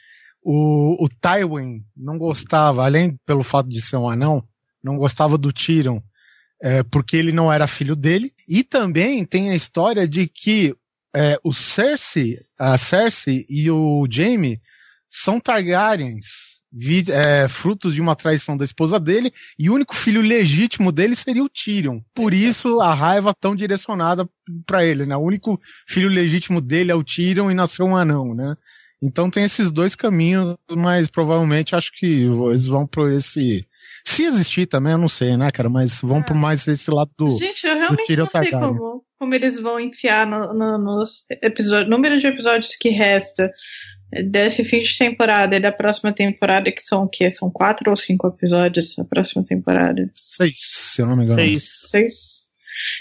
[0.43, 4.43] o, o Tywin não gostava, além pelo fato de ser um anão,
[4.83, 6.01] não gostava do Tyrion
[6.63, 8.33] é, porque ele não era filho dele.
[8.49, 10.75] E também tem a história de que
[11.15, 14.61] é, o Cersei, a Cersei e o Jaime
[15.09, 20.21] são Targaryens, vi, é, frutos de uma traição da esposa dele, e o único filho
[20.21, 22.01] legítimo dele seria o Tyrion.
[22.13, 24.29] Por isso a raiva tão direcionada
[24.67, 25.17] para ele, né?
[25.17, 28.57] O único filho legítimo dele é o Tyrion e nasceu um anão, né?
[29.03, 33.67] Então tem esses dois caminhos, mas provavelmente acho que eles vão por esse
[34.07, 35.71] se existir também, eu não sei, né, cara?
[35.71, 36.23] Mas vão é.
[36.23, 37.39] por mais esse lado do.
[37.39, 42.19] Gente, eu realmente não sei como, como eles vão enfiar no, no, nos episódios, número
[42.19, 43.51] de episódios que resta
[44.31, 47.31] desse fim de temporada e da próxima temporada, que são o quê?
[47.31, 50.09] São quatro ou cinco episódios a próxima temporada?
[50.13, 51.41] Seis, se eu não me engano.
[51.41, 51.89] Seis.
[51.89, 52.44] Seis.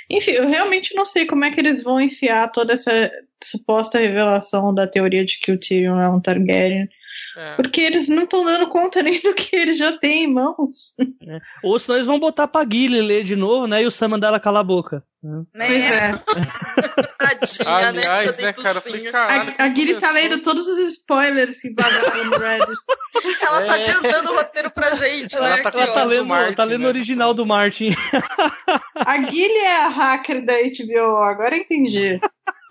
[0.10, 3.12] Enfim, eu realmente não sei como é que eles vão enfiar toda essa
[3.44, 6.88] suposta revelação da teoria de que o Tyrion é um Targaryen.
[7.36, 7.56] É.
[7.56, 10.94] Porque eles não estão dando conta nem do que ele já tem em mãos.
[11.00, 11.40] É.
[11.64, 13.82] Ou senão eles vão botar pra Guile ler de novo, né?
[13.82, 15.04] E o Sam mandar ela calar a boca.
[15.24, 15.44] Né?
[15.56, 16.12] Pois é.
[17.18, 18.02] Tadinha, né?
[18.06, 18.82] Aliás, né, cara?
[18.82, 22.78] Falei, caralho, a, a Guile tá lendo todos os spoilers que vazaram no Reddit.
[23.42, 23.80] ela tá é.
[23.80, 25.64] adiantando o roteiro pra gente, ela né?
[25.64, 26.90] Tá, ela tá lendo, Martin, tá lendo o né?
[26.90, 27.96] original do Martin.
[28.96, 32.20] a Guile é a hacker da HBO, agora eu entendi.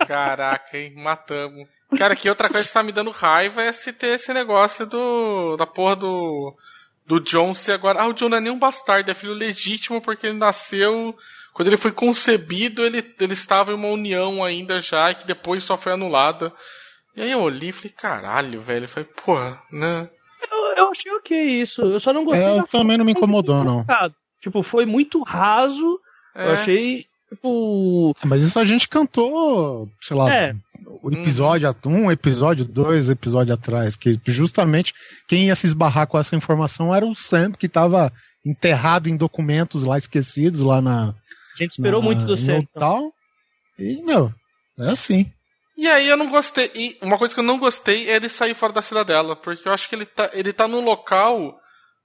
[0.07, 0.93] Caraca, hein?
[0.97, 1.69] Matamos.
[1.97, 5.57] Cara, que outra coisa que tá me dando raiva é se ter esse negócio do.
[5.57, 6.55] da porra do.
[7.07, 8.01] do John ser agora.
[8.01, 11.15] Ah, o John não é nem um bastardo, é filho legítimo porque ele nasceu.
[11.53, 15.63] Quando ele foi concebido, ele, ele estava em uma união ainda já, e que depois
[15.63, 16.53] só foi anulada.
[17.15, 18.85] E aí eu olhei e falei, caralho, velho.
[18.85, 20.09] Eu falei, porra, né?
[20.51, 21.83] Eu, eu achei ok isso.
[21.83, 22.43] Eu só não gostei.
[22.43, 23.85] É, eu também não me incomodou, não.
[24.41, 26.01] Tipo, foi muito raso.
[26.35, 26.47] É.
[26.47, 28.15] Eu achei Tipo.
[28.27, 30.55] Mas isso a gente cantou, sei lá, é.
[31.03, 34.93] O episódio um, episódio dois, episódio atrás, que justamente
[35.29, 38.13] quem ia se esbarrar com essa informação era o Sam, que estava
[38.45, 41.09] enterrado em documentos lá esquecidos lá na.
[41.09, 42.59] A gente esperou na, muito do Sam.
[42.59, 42.69] Então.
[42.79, 43.13] Tal.
[43.79, 44.33] E, meu,
[44.79, 45.31] é assim.
[45.77, 46.71] E aí eu não gostei.
[46.75, 49.73] E uma coisa que eu não gostei é ele sair fora da cidadela, porque eu
[49.73, 51.57] acho que ele tá, ele tá num local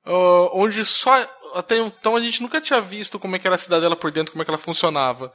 [0.05, 1.13] uh, onde só
[1.53, 4.31] até então a gente nunca tinha visto como é que era a cidadela por dentro,
[4.31, 5.31] como é que ela funcionava.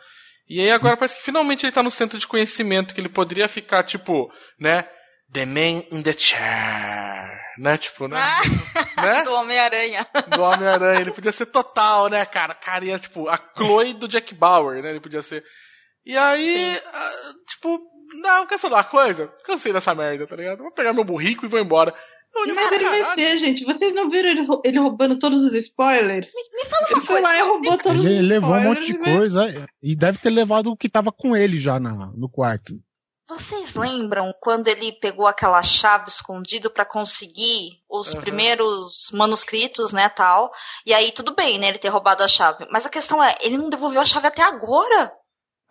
[0.48, 3.48] E aí agora parece que finalmente ele tá no centro de conhecimento, que ele poderia
[3.48, 4.88] ficar, tipo, né?
[5.32, 7.40] The man in the chair.
[7.58, 7.78] Né?
[7.78, 8.18] Tipo, né?
[8.18, 9.22] Ah, né?
[9.24, 10.06] Do Homem-Aranha.
[10.28, 11.00] Do Homem-Aranha.
[11.00, 12.54] Ele podia ser total, né, cara?
[12.54, 14.90] Cara, ia, tipo, a Chloe do Jack Bauer, né?
[14.90, 15.42] Ele podia ser.
[16.04, 17.80] E aí, uh, tipo,
[18.20, 19.28] não, quer saber uma coisa?
[19.44, 20.58] Cansei dessa merda, tá ligado?
[20.58, 21.94] Vou pegar meu burrico e vou embora.
[22.34, 23.64] Mas ele vai ser, gente.
[23.64, 26.30] Vocês não viram ele, ele roubando todos os spoilers?
[26.34, 28.20] Me, me fala uma ele foi lá e roubou todos ele os spoilers.
[28.20, 31.58] Ele levou um monte de coisa e deve ter levado o que tava com ele
[31.58, 32.74] já na, no quarto.
[33.28, 38.20] Vocês lembram quando ele pegou aquela chave escondido para conseguir os uhum.
[38.20, 40.50] primeiros manuscritos, né, tal?
[40.84, 42.66] E aí tudo bem, né, ele ter roubado a chave.
[42.70, 45.12] Mas a questão é, ele não devolveu a chave até agora.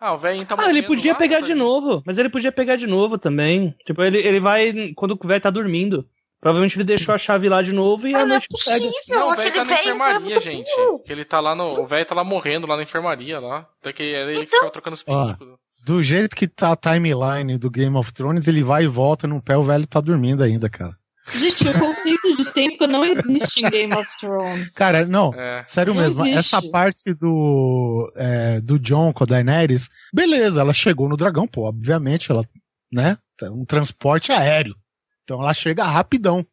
[0.00, 2.50] Ah, o velho tá Ah, ele podia lá, pegar tá de novo, mas ele podia
[2.50, 3.72] pegar de novo também.
[3.86, 6.04] Tipo, ele, ele vai quando o velho tá dormindo.
[6.42, 8.92] Provavelmente ele deixou a chave lá de novo e ah, a noite não é possível,
[9.08, 10.70] Não, o velho tá na enfermaria, gente.
[11.06, 11.80] Que ele tá lá no.
[11.80, 13.64] O velho tá lá morrendo lá na enfermaria lá.
[13.80, 14.46] Até que ele então...
[14.46, 15.36] ficava trocando os pingos.
[15.84, 19.40] Do jeito que tá a timeline do Game of Thrones, ele vai e volta no
[19.40, 20.96] pé, o velho tá dormindo ainda, cara.
[21.32, 24.72] Gente, o conceito de tempo não existe em Game of Thrones.
[24.74, 25.64] Cara, não, é.
[25.68, 26.26] sério não mesmo.
[26.26, 26.38] Existe.
[26.38, 31.68] Essa parte do, é, do John com a Daenerys, beleza, ela chegou no dragão, pô,
[31.68, 32.42] obviamente, ela,
[32.92, 34.74] né, um transporte aéreo.
[35.24, 36.46] Então ela chega rapidão.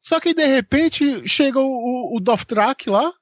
[0.00, 3.12] Só que de repente chega o, o Dothrak lá.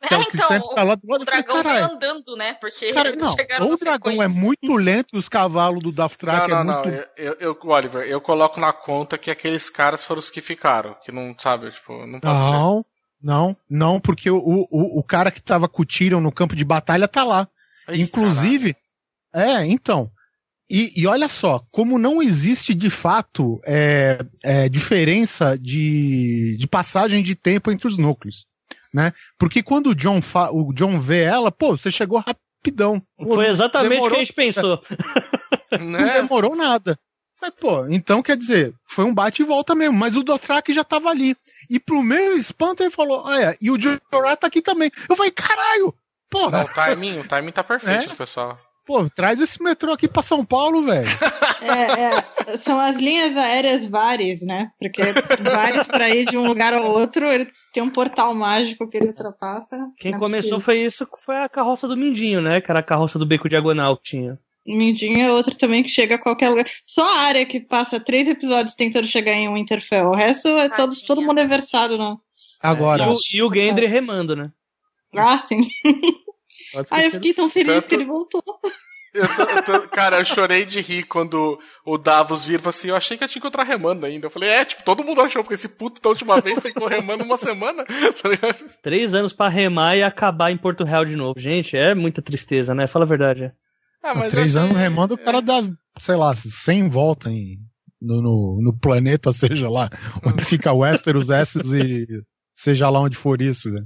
[0.00, 2.54] Que é, é que então, sempre tá lá do lado, o dragão vai andando, né?
[2.54, 6.58] Porque cara, não, ou o dragão é muito lento e os cavalos do Dothrak não,
[6.58, 6.90] é não, muito...
[6.90, 10.96] Não, eu, eu, Oliver, eu coloco na conta que aqueles caras foram os que ficaram,
[11.04, 12.84] que não, sabe, tipo, não pode Não, ser.
[13.22, 16.64] não, não, porque o, o, o cara que tava com o Tyrion no campo de
[16.64, 17.46] batalha tá lá.
[17.86, 18.74] Ai, Inclusive,
[19.32, 19.56] caralho.
[19.56, 20.10] é, então,
[20.72, 27.22] e, e, olha só, como não existe de fato é, é, diferença de, de passagem
[27.22, 28.46] de tempo entre os núcleos.
[28.92, 29.12] Né?
[29.38, 33.02] Porque quando o John, fa, o John vê ela, pô, você chegou rapidão.
[33.18, 34.82] Foi exatamente o que a gente pensou.
[35.78, 36.98] não demorou nada.
[37.38, 40.84] Mas, pô, então quer dizer, foi um bate e volta mesmo, mas o Dothraki já
[40.84, 41.36] tava ali.
[41.68, 44.90] E pro meu espanto ele falou, olha, e o Jorah tá aqui também.
[45.06, 45.94] Eu falei, caralho,
[46.30, 46.58] porra.
[46.58, 48.16] Não, o timing, o timing tá perfeito, é?
[48.16, 48.58] pessoal.
[48.84, 51.08] Pô, traz esse metrô aqui pra São Paulo, velho.
[51.62, 54.72] É, é, são as linhas aéreas várias, né?
[54.80, 55.00] Porque
[55.40, 59.06] vários pra ir de um lugar ao outro, ele tem um portal mágico que ele
[59.06, 59.78] ultrapassa.
[59.96, 62.60] Quem é começou foi isso, foi a carroça do Mindinho, né?
[62.60, 64.40] Que era a carroça do Beco Diagonal que tinha.
[64.66, 66.66] Mindinho é outro também que chega a qualquer lugar.
[66.84, 70.08] Só a área que passa três episódios tentando chegar em um Winterfell.
[70.08, 72.16] O resto é todo, todo mundo é versado, né?
[72.60, 73.04] Agora.
[73.04, 74.50] É, e, o, e o Gendry remando, né?
[75.16, 75.60] Ah, sim.
[76.90, 77.88] Ai, eu fiquei tão feliz Tanto...
[77.88, 78.42] que ele voltou.
[79.14, 82.96] Eu tô, eu tô, cara, eu chorei de rir quando o Davos vir assim, eu
[82.96, 84.26] achei que eu tinha que encontrar remando ainda.
[84.26, 87.22] Eu falei, é, tipo, todo mundo achou, porque esse puto da última vez ficou remando
[87.22, 87.84] uma semana.
[88.22, 91.38] Tá Três anos pra remar e acabar em Porto Real de novo.
[91.38, 92.86] Gente, é muita tristeza, né?
[92.86, 93.52] Fala a verdade.
[94.02, 95.42] Ah, mas três anos remando, o cara é.
[95.42, 95.62] dá,
[95.98, 97.58] sei lá, 100 volta em,
[98.00, 99.88] no, no, no, planeta, seja lá,
[100.24, 102.06] onde fica Westeros, Essos e
[102.54, 103.82] seja lá onde for isso, né?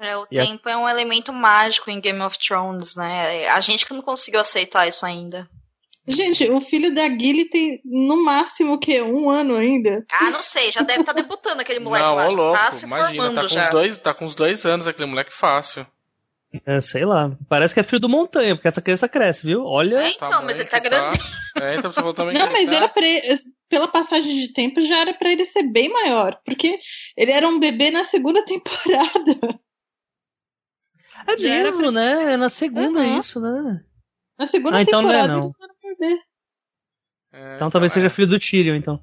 [0.00, 0.72] É, o e tempo a...
[0.72, 3.46] é um elemento mágico em Game of Thrones, né?
[3.48, 5.48] A gente que não conseguiu aceitar isso ainda.
[6.08, 10.04] Gente, o filho da Gilly tem no máximo que um ano ainda.
[10.10, 12.28] Ah, não sei, já deve estar tá debutando aquele moleque não, lá.
[12.28, 13.66] Ô, louco, tá se imagina, formando tá com já.
[13.66, 15.86] Uns dois, tá com uns dois anos aquele moleque fácil.
[16.66, 17.30] É, sei lá.
[17.48, 19.64] Parece que é filho do montanha, porque essa criança cresce, viu?
[19.64, 19.98] Olha.
[19.98, 21.18] É, então, mas ele tá grande.
[21.18, 21.64] Tá.
[21.64, 22.74] É, então você também Não, mas tá...
[22.74, 26.78] era pra ele, pela passagem de tempo já era pra ele ser bem maior, porque
[27.16, 29.60] ele era um bebê na segunda temporada.
[31.26, 32.32] É Já mesmo, né?
[32.32, 33.18] É na segunda Uhum.
[33.18, 33.80] isso, né?
[34.38, 35.46] Na segunda Ah, então não é, temporada não.
[35.46, 36.22] ele era um bebê.
[37.32, 37.94] É, Então talvez é.
[37.94, 39.00] seja filho do Tyrion, então.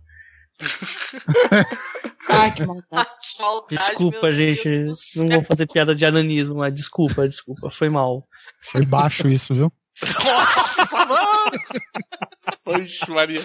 [2.30, 3.10] Ai, que maldade.
[3.70, 4.68] Desculpa, gente.
[5.18, 7.70] Não vou fazer piada de ananismo, mas desculpa, desculpa.
[7.70, 8.28] Foi mal.
[8.62, 9.72] Foi baixo isso, viu?
[10.26, 11.52] Nossa, mano!
[12.66, 13.42] Oxe, Maria.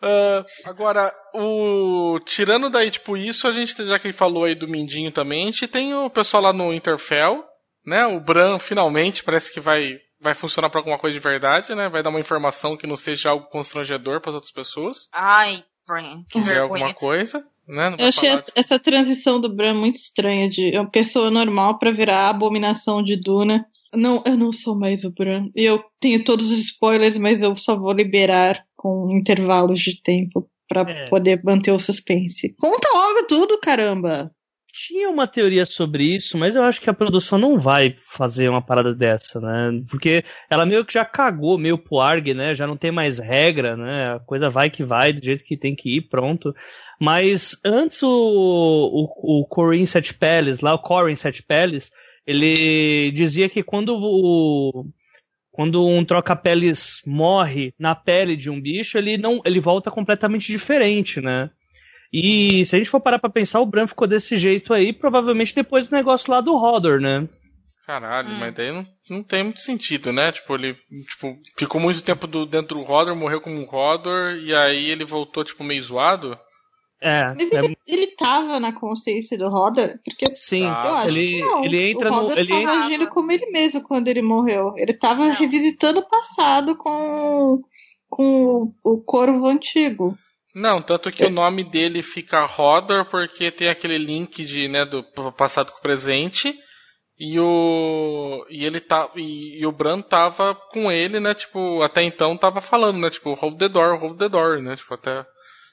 [0.00, 5.10] Ah, agora, o tirando daí, tipo, isso, a gente, já que falou aí do Mindinho
[5.12, 7.44] também, a gente tem o pessoal lá no Interfell,
[7.86, 8.06] né?
[8.06, 11.88] O Bran finalmente parece que vai, vai funcionar pra alguma coisa de verdade, né?
[11.88, 15.08] Vai dar uma informação que não seja algo constrangedor pras outras pessoas.
[15.12, 16.94] Ai, Brian, que é alguma vergonha.
[16.94, 17.94] coisa, né?
[17.98, 21.90] Eu achei falar, tipo, essa transição do Bran muito estranha, de uma pessoa normal pra
[21.90, 23.66] virar a abominação de Duna.
[23.94, 25.48] Não, eu não sou mais o Bran.
[25.54, 30.48] E eu tenho todos os spoilers, mas eu só vou liberar com intervalos de tempo
[30.66, 31.08] pra É.
[31.10, 32.54] poder manter o suspense.
[32.58, 34.30] Conta logo tudo, caramba!
[34.72, 38.64] Tinha uma teoria sobre isso, mas eu acho que a produção não vai fazer uma
[38.64, 39.82] parada dessa, né?
[39.86, 42.54] Porque ela meio que já cagou meio pro ARG, né?
[42.54, 44.14] Já não tem mais regra, né?
[44.14, 46.54] A coisa vai que vai, do jeito que tem que ir, pronto.
[46.98, 51.90] Mas antes o, o, o Corin Sete Peles, lá o Corin Sete Peles,
[52.26, 54.86] ele dizia que quando o
[55.50, 61.20] quando um troca-peles morre na pele de um bicho, ele não ele volta completamente diferente,
[61.20, 61.50] né?
[62.12, 65.54] E se a gente for parar pra pensar, o Bran ficou desse jeito aí, provavelmente
[65.54, 67.26] depois do negócio lá do Hodor, né?
[67.86, 68.36] Caralho, Hum.
[68.38, 70.30] mas daí não, não tem muito sentido, né?
[70.30, 70.74] Tipo, ele
[71.08, 75.04] tipo, ficou muito tempo do, dentro do Hodor, morreu como um Hodor, e aí ele
[75.04, 76.38] voltou, tipo, meio zoado.
[77.04, 79.98] É, Mas é ele, ele tava na consciência do Rodder?
[80.04, 80.60] Porque sim.
[80.62, 80.84] Tá.
[80.86, 81.64] eu acho ele, que não.
[81.64, 82.32] ele entra o no.
[82.32, 84.72] Ele tava entra- agindo como ele mesmo quando ele morreu.
[84.76, 85.34] Ele tava Não.
[85.34, 87.60] revisitando o passado com,
[88.08, 90.16] com o, o corvo antigo.
[90.54, 95.02] Não, tanto que o nome dele fica Hodor porque tem aquele link de, né, do
[95.32, 96.54] passado com o presente.
[97.18, 102.02] E o e ele tá e, e o Bran tava com ele, né, tipo, até
[102.02, 105.24] então tava falando, né, tipo, hold the door, hold the door, né, tipo, até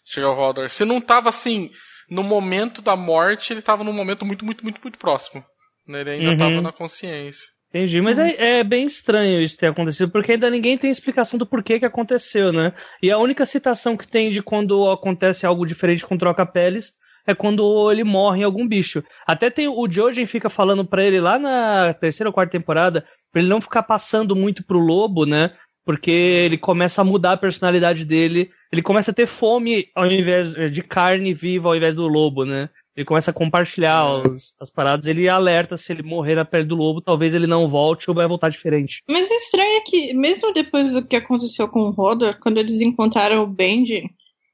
[0.05, 0.69] chegar o Hodor.
[0.69, 1.71] Se não tava assim
[2.09, 5.43] no momento da morte, ele tava num momento muito muito muito muito próximo.
[5.87, 6.37] Né, ele ainda Uhum.
[6.37, 7.47] tava na consciência.
[7.69, 11.45] Entendi, mas é, é bem estranho isso ter acontecido, porque ainda ninguém tem explicação do
[11.45, 12.73] porquê que aconteceu, né?
[13.01, 16.93] E a única citação que tem de quando acontece algo diferente com troca-peles
[17.27, 19.03] é quando ele morre em algum bicho.
[19.27, 23.39] Até tem o Jojen fica falando pra ele lá na terceira ou quarta temporada, pra
[23.39, 25.51] ele não ficar passando muito pro lobo, né?
[25.85, 30.53] Porque ele começa a mudar a personalidade dele, ele começa a ter fome ao invés
[30.71, 32.69] de carne viva ao invés do lobo, né?
[32.99, 34.27] Ele começa a compartilhar É.
[34.27, 37.65] os- as paradas, ele alerta se ele morrer na pele do lobo, talvez ele não
[37.65, 39.01] volte ou vai voltar diferente.
[39.09, 42.81] Mas o estranho é que, mesmo depois do que aconteceu com o Rodor, quando eles
[42.81, 44.03] encontraram o Benji,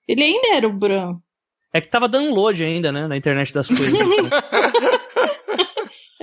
[0.07, 1.15] ele ainda era o Bran.
[1.73, 3.91] É que tava dando load ainda, né, na internet das coisas.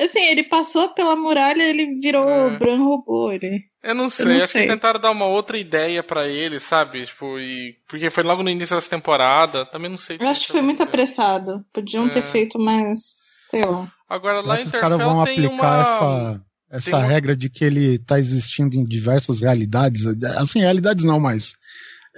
[0.05, 2.47] Assim, ele passou pela muralha, ele virou É.
[2.47, 3.31] o Bran robô.
[3.33, 3.61] Ele...
[3.83, 4.62] Eu não sei, não acho sei.
[4.62, 7.05] que tentaram dar uma outra ideia pra ele, sabe?
[7.07, 10.19] Tipo, e porque foi logo no início dessa temporada, também não sei.
[10.21, 11.65] Eu acho que foi muito apressado.
[11.73, 12.27] Podiam ter É.
[12.27, 13.17] feito mais.
[13.51, 13.91] Sei lá.
[14.09, 17.99] Agora lá em os caras vão aplicar uma essa, essa uma- regra de que ele
[17.99, 20.05] tá existindo em diversas realidades?
[20.37, 21.55] Assim, realidades não, mas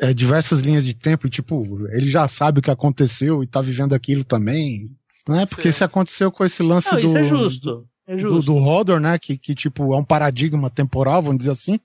[0.00, 3.60] é, diversas linhas de tempo, e tipo, ele já sabe o que aconteceu e tá
[3.60, 4.88] vivendo aquilo também.
[5.28, 5.46] Né?
[5.46, 5.78] Porque Sim.
[5.78, 7.86] se aconteceu com esse lance não, do, isso é justo.
[8.06, 8.52] É do, justo.
[8.52, 9.18] do Hodor, né?
[9.18, 11.80] Que, que tipo, é um paradigma temporal, vamos dizer assim.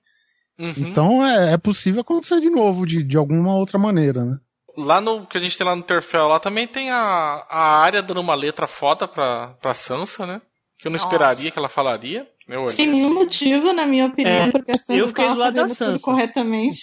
[0.58, 0.74] Uhum.
[0.76, 4.38] Então é, é possível acontecer de novo, de, de alguma outra maneira, né?
[4.76, 8.02] Lá no que a gente tem lá no Interfell, lá também tem a, a área
[8.02, 10.40] dando uma letra foda pra, pra Sansa, né?
[10.78, 11.06] Que eu não Nossa.
[11.06, 12.26] esperaria que ela falaria.
[12.48, 12.70] Olhei.
[12.70, 15.54] Sem nenhum motivo, na minha opinião, É, porque a Sansa eu fiquei tava do lado
[15.54, 16.04] da fazendo tudo Sansa.
[16.04, 16.82] corretamente.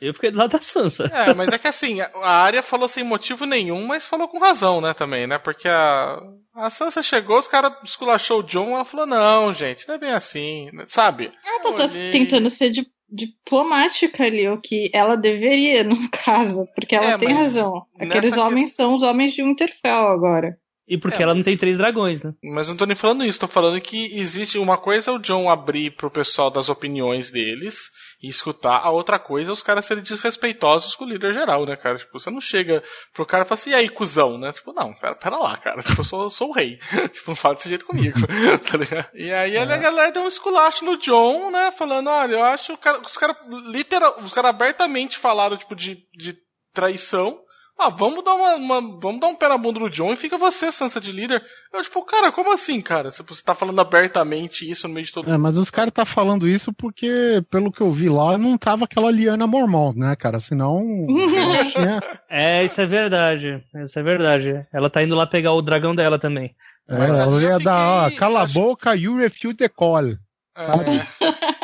[0.00, 1.06] Eu fiquei do lado da Sansa.
[1.12, 4.80] É, mas é que assim, a área falou sem motivo nenhum, mas falou com razão,
[4.80, 5.38] né, também, né?
[5.38, 6.20] Porque a,
[6.54, 10.12] a Sansa chegou, os caras esculachou o John, ela falou, não, gente, não é bem
[10.12, 10.84] assim, né?
[10.86, 11.32] sabe?
[11.44, 12.10] Ela tá olhei.
[12.10, 17.32] tentando ser di- diplomática ali, o que ela deveria, no caso, porque ela É, tem
[17.32, 17.82] razão.
[17.98, 20.56] Aqueles homens questão- são os homens de Winterfell agora.
[20.90, 22.32] E porque É, ela não tem três dragões, né?
[22.42, 25.50] Mas não tô nem falando isso, tô falando que existe uma coisa é o John
[25.50, 27.90] abrir pro pessoal das opiniões deles
[28.20, 31.76] e escutar, a outra coisa é os caras serem desrespeitosos com o líder geral, né,
[31.76, 31.98] cara?
[31.98, 34.52] Tipo, você não chega pro cara e fala assim, e aí, cuzão, né?
[34.52, 36.78] Tipo, não, pera, pera lá, cara, tipo, eu sou, sou o rei.
[37.12, 38.18] tipo, não fala desse jeito comigo,
[38.68, 39.08] tá ligado?
[39.14, 42.88] E aí a galera deu um esculacho no John, né, falando, olha, eu acho que
[42.90, 46.36] os caras, literal, os caras abertamente falaram, tipo, de, de
[46.74, 47.40] traição,
[47.78, 50.36] ah, vamos dar uma, uma, vamos dar um pé na bunda do John e fica
[50.36, 51.40] você, Sansa de líder.
[51.72, 53.10] Eu, tipo, cara, como assim, cara?
[53.12, 56.48] Você, tá falando abertamente isso no meio de todo É, mas os caras tá falando
[56.48, 60.40] isso porque, pelo que eu vi lá, não tava aquela Liana Mormont, né, cara?
[60.40, 60.80] Senão.
[61.72, 62.00] tinha...
[62.28, 63.62] É, isso é verdade.
[63.76, 64.66] Isso é verdade.
[64.72, 66.56] Ela tá indo lá pegar o dragão dela também.
[66.88, 70.16] É, ela ia dar, ó, cala a boca, you refute the call.
[70.56, 71.06] Sabe?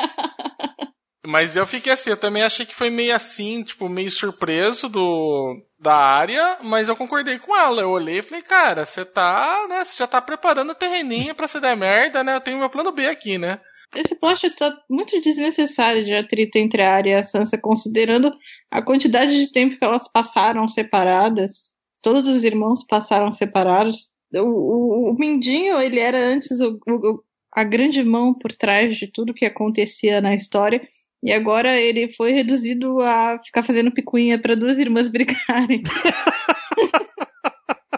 [1.27, 5.63] Mas eu fiquei assim, eu também achei que foi meio assim, tipo, meio surpreso do
[5.79, 7.83] da área, mas eu concordei com ela.
[7.83, 11.49] Eu olhei e falei, cara, você tá, né, você já tá preparando o terreninho pra
[11.49, 12.35] se der merda, né?
[12.37, 13.59] Eu tenho meu plano B aqui, né?
[13.95, 18.33] Esse plot tá muito desnecessário de atrito entre a Arya e a Sansa, considerando
[18.71, 21.75] a quantidade de tempo que elas passaram separadas.
[22.03, 24.11] Todos os irmãos passaram separados.
[24.35, 27.23] O, o, o Mindinho, ele era antes o, o,
[27.53, 30.83] a grande mão por trás de tudo que acontecia na história.
[31.25, 35.83] E agora ele foi reduzido a ficar fazendo picuinha para duas irmãs brigarem.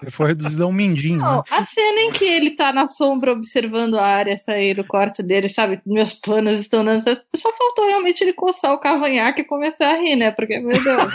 [0.02, 1.18] Ele foi reduzido a um mindinho.
[1.18, 1.42] Não, né?
[1.50, 5.48] a cena em que ele tá na sombra observando a área sair do quarto dele,
[5.48, 5.80] sabe?
[5.84, 7.26] Meus planos estão dando certo.
[7.34, 10.30] Só faltou realmente ele coçar o cavanhaque e começar a rir, né?
[10.30, 11.12] Porque, meu Deus.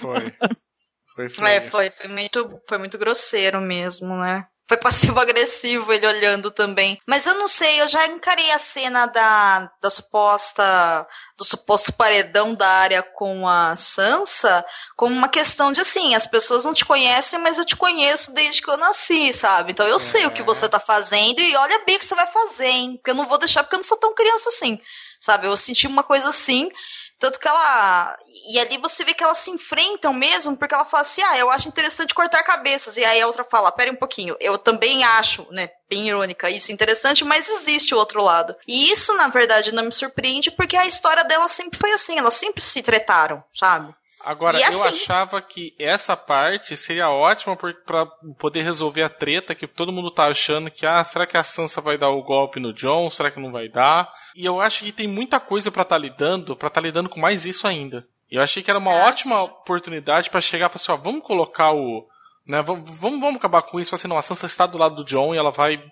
[0.00, 0.32] Foi.
[1.12, 1.50] Foi, foi.
[1.50, 4.46] É, foi, foi muito, foi muito grosseiro mesmo, né?
[4.70, 6.96] Foi passivo-agressivo ele olhando também.
[7.04, 11.08] Mas eu não sei, eu já encarei a cena da, da suposta.
[11.36, 14.64] do suposto paredão da área com a Sansa
[14.96, 18.62] como uma questão de assim, as pessoas não te conhecem, mas eu te conheço desde
[18.62, 19.72] que eu nasci, sabe?
[19.72, 22.28] Então eu sei o que você tá fazendo e olha bem o que você vai
[22.28, 22.92] fazer, hein?
[22.94, 24.78] Porque eu não vou deixar, porque eu não sou tão criança assim.
[25.18, 25.48] Sabe?
[25.48, 26.70] Eu senti uma coisa assim.
[27.20, 28.16] Tanto que ela.
[28.50, 31.50] E ali você vê que elas se enfrentam mesmo, porque ela fala assim: ah, eu
[31.50, 32.96] acho interessante cortar cabeças.
[32.96, 35.68] E aí a outra fala: pera um pouquinho, eu também acho, né?
[35.88, 38.56] Bem irônica, isso interessante, mas existe o outro lado.
[38.66, 42.34] E isso, na verdade, não me surpreende, porque a história dela sempre foi assim, elas
[42.34, 43.94] sempre se tretaram, sabe?
[44.22, 48.06] Agora, eu assim- achava que essa parte seria ótima pra
[48.38, 51.80] poder resolver a treta que todo mundo tá achando que, ah, será que a Sansa
[51.80, 53.10] vai dar o golpe no John?
[53.10, 54.10] Será que não vai dar?
[54.34, 57.46] E eu acho que tem muita coisa pra tá lidando, pra tá lidando com mais
[57.46, 58.04] isso ainda.
[58.30, 59.42] E eu achei que era uma Ah, ótima sim.
[59.42, 62.06] oportunidade pra chegar e falar assim, ó, vamos colocar o,
[62.46, 65.34] né, vamos, vamos, acabar com isso, assim, não, a Sansa está do lado do John
[65.34, 65.82] e ela vai,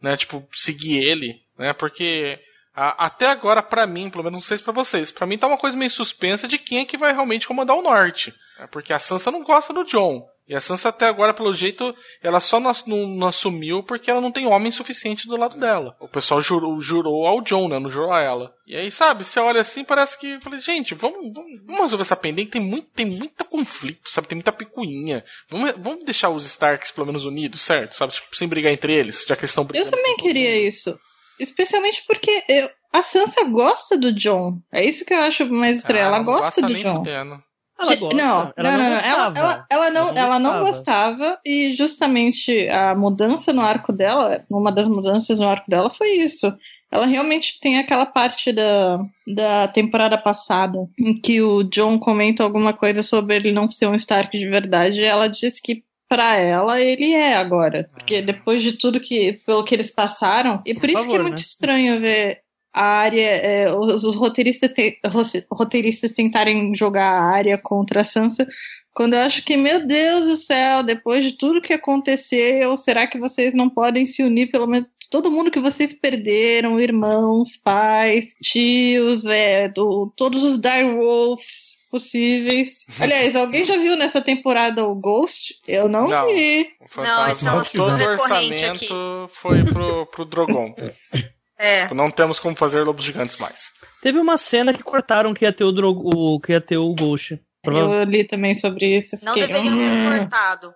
[0.00, 2.38] né, tipo, seguir ele, né, porque
[2.74, 5.46] a- até agora, pra mim, pelo menos não sei se pra vocês, pra mim tá
[5.46, 8.34] uma coisa meio suspensa de quem é que vai realmente comandar o norte.
[8.58, 10.22] né, Porque a Sansa não gosta do John.
[10.48, 11.92] E a Sansa até agora, pelo jeito,
[12.22, 15.96] ela só não, não- não assumiu porque ela não tem homem suficiente do lado dela.
[16.00, 17.80] O pessoal jurou, jurou ao John, né?
[17.80, 18.52] Não jurou a ela.
[18.64, 20.34] E aí, sabe, você olha assim, parece que.
[20.34, 22.52] eu Falei, gente, vamos, vamos, vamos resolver essa pendente.
[22.52, 24.28] Tem muito, tem muito conflito, sabe?
[24.28, 25.24] Tem muita picuinha.
[25.50, 27.94] Vamos, vamos deixar os Starks pelo menos unidos, certo?
[27.96, 28.12] Sabe?
[28.12, 29.90] Tipo, sem brigar entre eles, já que eles estão Eu brigando.
[29.90, 30.96] também queria isso.
[31.40, 34.58] Especialmente porque eu- a Sansa gosta do John.
[34.72, 36.04] É isso que eu acho mais estranho.
[36.04, 36.96] Ah, ela gosta do John.
[36.98, 37.42] fudendo.
[37.78, 38.16] Ela gosta.
[38.16, 39.38] Não, ela não, não, não, gostava.
[39.38, 44.44] Ela, ela, ela não, Ela não não gostava e justamente a mudança no arco dela,
[44.50, 46.52] uma das mudanças no arco dela foi isso.
[46.90, 52.72] Ela realmente tem aquela parte da, da temporada passada em que o John comenta alguma
[52.72, 56.80] coisa sobre ele não ser um Stark de verdade e ela diz que pra ela
[56.80, 57.90] ele é agora.
[57.92, 61.10] Porque depois de tudo que pelo que eles passaram, e por, Por isso que é
[61.10, 61.40] favor, muito né?
[61.40, 62.40] estranho ver
[62.76, 68.04] a área, é, os, os roteiristas, te- ro- roteiristas tentarem jogar a área contra a
[68.04, 68.46] Sansa,
[68.94, 73.18] quando eu acho que, meu Deus do céu, depois de tudo que aconteceu, será que
[73.18, 79.24] vocês não podem se unir, pelo menos todo mundo que vocês perderam, irmãos, pais, tios,
[79.24, 82.84] é, do, todos os Direwolves possíveis.
[83.00, 85.54] Aliás, alguém já viu nessa temporada o Ghost?
[85.66, 86.28] Eu não, Não.
[86.28, 86.66] vi.
[86.96, 90.74] Não, esse é um assunto todo o recorrente orçamento foi pro, pro Drogon.
[91.58, 91.92] É.
[91.94, 93.60] Não temos como fazer lobos gigantes mais.
[94.02, 96.94] Teve uma cena que cortaram que ia ter o, Dro- o- que ia ter o
[96.94, 97.40] Ghost.
[97.62, 99.18] Prova- Eu li também sobre isso.
[99.22, 100.74] Não fiquei, deveriam ter cortado.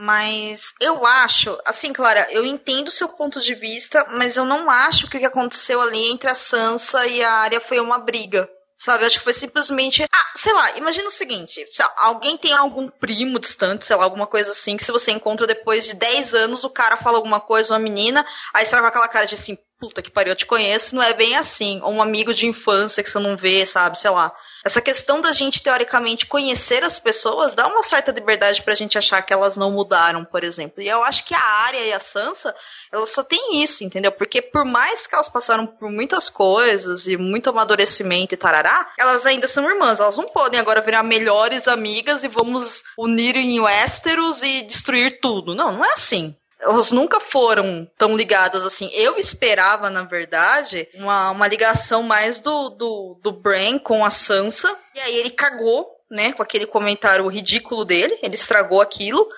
[0.00, 4.70] Mas eu acho, assim, Clara, eu entendo o seu ponto de vista, mas eu não
[4.70, 8.48] acho que o que aconteceu ali entre a Sansa e a Arya foi uma briga.
[8.80, 10.04] Sabe, eu acho que foi simplesmente.
[10.04, 14.24] Ah, sei lá, imagina o seguinte: se alguém tem algum primo distante, sei lá, alguma
[14.28, 17.72] coisa assim, que se você encontra depois de 10 anos, o cara fala alguma coisa,
[17.74, 18.24] uma menina,
[18.54, 21.02] aí você vai com aquela cara de assim, puta que pariu, eu te conheço, não
[21.02, 21.80] é bem assim.
[21.82, 24.32] Ou um amigo de infância que você não vê, sabe, sei lá.
[24.64, 29.22] Essa questão da gente, teoricamente, conhecer as pessoas dá uma certa liberdade pra gente achar
[29.22, 30.82] que elas não mudaram, por exemplo.
[30.82, 32.54] E eu acho que a Arya e a Sansa,
[32.92, 34.10] elas só têm isso, entendeu?
[34.10, 39.24] Porque por mais que elas passaram por muitas coisas e muito amadurecimento e tarará, elas
[39.26, 40.00] ainda são irmãs.
[40.00, 45.54] Elas não podem agora virar melhores amigas e vamos unir em Westeros e destruir tudo.
[45.54, 48.90] Não, não é assim elas nunca foram tão ligadas assim.
[48.92, 54.76] Eu esperava, na verdade, uma, uma ligação mais do, do, do Bran com a Sansa.
[54.94, 59.28] E aí ele cagou né, com aquele comentário ridículo dele, ele estragou aquilo.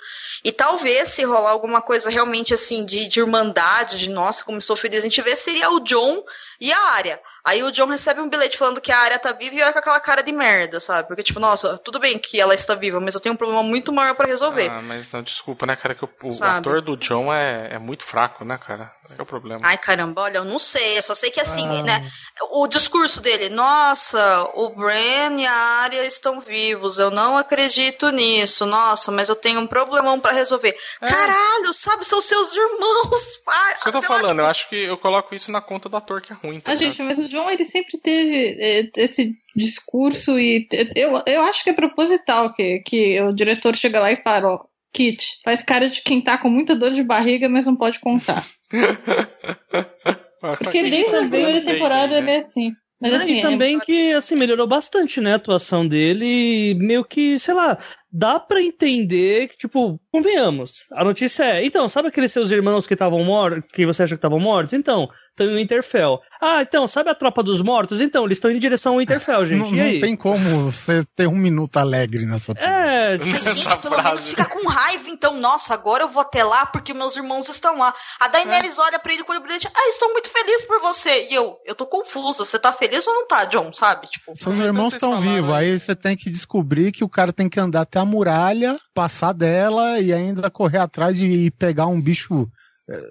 [0.42, 4.76] E talvez, se rolar alguma coisa realmente assim de, de irmandade, de nossa, como estou
[4.76, 6.24] feliz, a gente vê, seria o John
[6.58, 7.20] e a Arya.
[7.44, 9.78] Aí o John recebe um bilhete falando que a área tá viva e olha com
[9.78, 11.08] aquela cara de merda, sabe?
[11.08, 13.92] Porque, tipo, nossa, tudo bem que ela está viva, mas eu tenho um problema muito
[13.92, 14.68] maior para resolver.
[14.70, 18.04] Ah, mas não, desculpa, né, cara, que o, o ator do John é, é muito
[18.04, 18.92] fraco, né, cara?
[19.04, 19.60] Esse é o problema.
[19.64, 21.82] Ai, caramba, olha, eu não sei, eu só sei que assim, ah.
[21.82, 22.12] né,
[22.52, 28.66] o discurso dele, nossa, o Bran e a Arya estão vivos, eu não acredito nisso,
[28.66, 30.76] nossa, mas eu tenho um problemão para resolver.
[31.00, 31.08] É.
[31.08, 33.72] Caralho, sabe, são seus irmãos, pai.
[33.72, 36.20] Isso que eu tô falando, eu acho que eu coloco isso na conta do ator
[36.20, 36.72] que é ruim, tá?
[36.72, 41.64] Ah, gente, mas o John, ele sempre teve eh, esse discurso e eu, eu acho
[41.64, 45.88] que é proposital que, que o diretor chega lá e fala, ó, Kit, faz cara
[45.88, 48.44] de quem tá com muita dor de barriga, mas não pode contar.
[50.58, 52.72] Porque desde a primeira temporada ele é assim.
[53.00, 53.80] Mas, assim, e também é...
[53.80, 57.78] que assim melhorou bastante, né, a atuação dele, meio que, sei lá,
[58.12, 60.86] dá para entender que, tipo, convenhamos.
[60.92, 64.18] A notícia é, então, sabe aqueles seus irmãos que estavam mortos, que você acha que
[64.18, 64.74] estavam mortos?
[64.74, 65.08] Então,
[65.40, 66.20] estão no Winterfell.
[66.40, 68.00] Ah, então, sabe a tropa dos mortos?
[68.00, 69.58] Então, eles estão em direção ao Winterfell, gente.
[69.58, 74.28] não, não tem como você ter um minuto alegre nessa É, tipo, gente, pelo menos
[74.28, 77.94] fica com raiva, então, nossa, agora eu vou até lá porque meus irmãos estão lá.
[78.18, 78.80] A Daenerys é.
[78.80, 81.28] olha pra ele com o brilhante, ah, estou muito feliz por você.
[81.30, 84.08] E eu, eu tô confusa, você tá feliz ou não tá, John, sabe?
[84.08, 87.60] Tipo, Seus irmãos estão vivos, aí você tem que descobrir que o cara tem que
[87.60, 92.48] andar até a muralha, passar dela e ainda correr atrás de pegar um bicho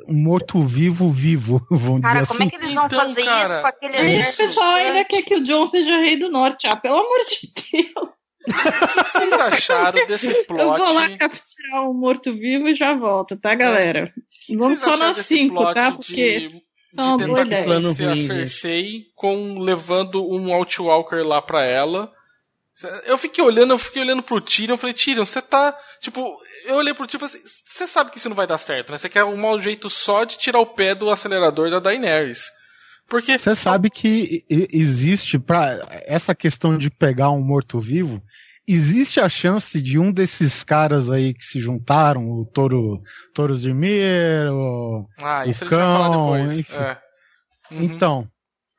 [0.08, 2.48] morto-vivo vivo, vamos cara, dizer como assim.
[2.48, 4.44] é que eles vão então, fazer cara, isso com aquele exército?
[4.44, 7.72] O pessoal ainda quer que o John seja rei do norte, ah, pelo amor de
[7.72, 8.10] Deus.
[8.48, 10.62] O que vocês acharam desse plot?
[10.80, 14.14] Eu vou lá capturar um morto-vivo e já volto, tá, galera?
[14.50, 14.56] É.
[14.56, 15.92] Vamos só nas cinco, tá?
[15.92, 16.64] Porque de,
[16.96, 22.12] são de tentar convencer a Cersei com levando um Outwalker lá pra ela
[23.06, 25.78] eu fiquei olhando, eu fiquei olhando pro Tyrion, eu falei, Tyrion, você tá.
[26.00, 28.58] Tipo, eu olhei pro Tyrion e falei assim, você sabe que isso não vai dar
[28.58, 28.98] certo, né?
[28.98, 32.52] Você quer um mau jeito só de tirar o pé do acelerador da Daenerys.
[33.08, 33.38] Porque.
[33.38, 38.22] Você sabe que existe, para essa questão de pegar um morto-vivo,
[38.68, 43.02] existe a chance de um desses caras aí que se juntaram, o Toro,
[43.34, 46.78] Toros de Mir, o, ah, o Cão, enfim.
[46.78, 46.98] É.
[47.72, 47.84] Uhum.
[47.84, 48.28] Então,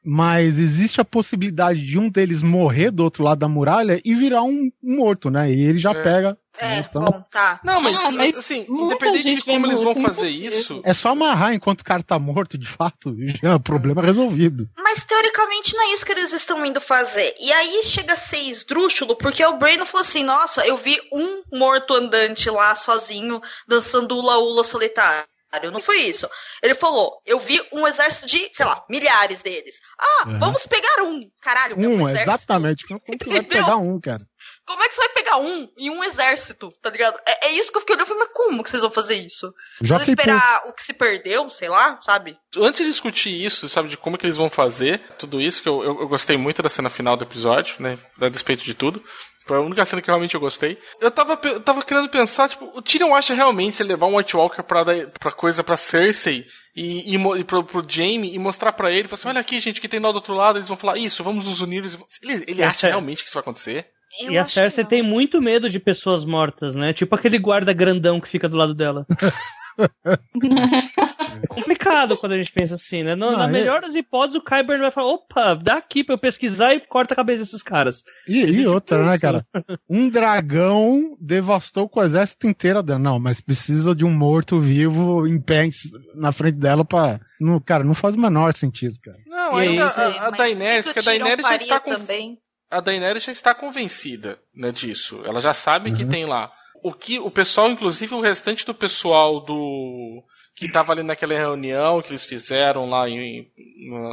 [0.05, 4.42] mas existe a possibilidade de um deles morrer do outro lado da muralha e virar
[4.42, 5.53] um, morto, né?
[5.53, 6.03] E ele já é.
[6.03, 6.38] pega.
[6.59, 7.03] É, então...
[7.03, 7.61] bom, tá.
[7.64, 10.82] Não, mas, ah, mas assim, independente de como eles vão fazer isso.
[10.84, 14.68] É só amarrar enquanto o cara tá morto, de fato, já é o problema resolvido.
[14.76, 17.34] Mas teoricamente não é isso que eles estão indo fazer.
[17.40, 21.42] E aí chega a ser esdrúxulo, porque o Breno falou assim: nossa, eu vi um
[21.53, 25.29] morto andante lá sozinho, dançando ula-ula solitário.
[25.72, 26.28] Não foi isso.
[26.62, 29.80] Ele falou: eu vi um exército de, sei lá, milhares deles.
[29.98, 30.38] Ah, uhum.
[30.38, 31.28] vamos pegar um.
[31.40, 32.86] Caralho, um, exatamente.
[32.86, 34.24] Como que vai pegar um, cara?
[34.66, 37.18] Como é que você vai pegar um em um exército, tá ligado?
[37.26, 38.09] É, é isso que eu fiquei olhando.
[38.09, 39.53] Eu falei, mas como que vocês vão fazer isso?
[39.80, 42.36] Já vocês vão esperar o que se perdeu, sei lá, sabe?
[42.57, 45.82] Antes de discutir isso, sabe, de como que eles vão fazer tudo isso, que eu,
[45.82, 47.98] eu, eu gostei muito da cena final do episódio, né?
[48.20, 49.03] A despeito de tudo.
[49.47, 50.78] Foi a única cena que realmente eu gostei.
[51.01, 54.16] Eu tava, eu tava querendo pensar, tipo, o Tyrion acha realmente se ele levar um
[54.16, 54.84] White Walker pra,
[55.18, 56.45] pra coisa pra Cersei
[56.76, 59.80] e, e, e pro, pro Jaime e mostrar pra ele, falar assim, olha aqui, gente,
[59.80, 61.84] que tem nó do outro lado, eles vão falar, isso, vamos nos unir.
[62.22, 62.91] Ele, ele acha é...
[62.91, 63.86] realmente que isso vai acontecer?
[64.20, 66.93] Eu e a Cersei tem muito medo de pessoas mortas, né?
[66.93, 69.07] Tipo aquele guarda grandão que fica do lado dela.
[69.82, 73.14] é complicado quando a gente pensa assim, né?
[73.14, 76.18] No, na é- melhor das hipóteses, o Kyber vai falar: opa, dá aqui pra eu
[76.18, 78.02] pesquisar e corta a cabeça desses caras.
[78.26, 79.46] E, e outra, né, cara?
[79.88, 82.98] Um dragão devastou com o exército inteiro dela.
[82.98, 85.68] Não, mas precisa de um morto-vivo em pé
[86.14, 87.20] na frente dela pra.
[87.40, 89.18] Não, cara, não faz o menor sentido, cara.
[89.26, 91.90] Não, ainda a, a Daenerys, porque a Daenerys já está com.
[91.90, 92.38] Também.
[92.70, 95.20] A Daenerys já está convencida né, disso.
[95.24, 95.96] Ela já sabe uhum.
[95.96, 96.52] que tem lá
[96.82, 100.22] o que o pessoal, inclusive o restante do pessoal do
[100.60, 103.50] que estava ali naquela reunião que eles fizeram lá em,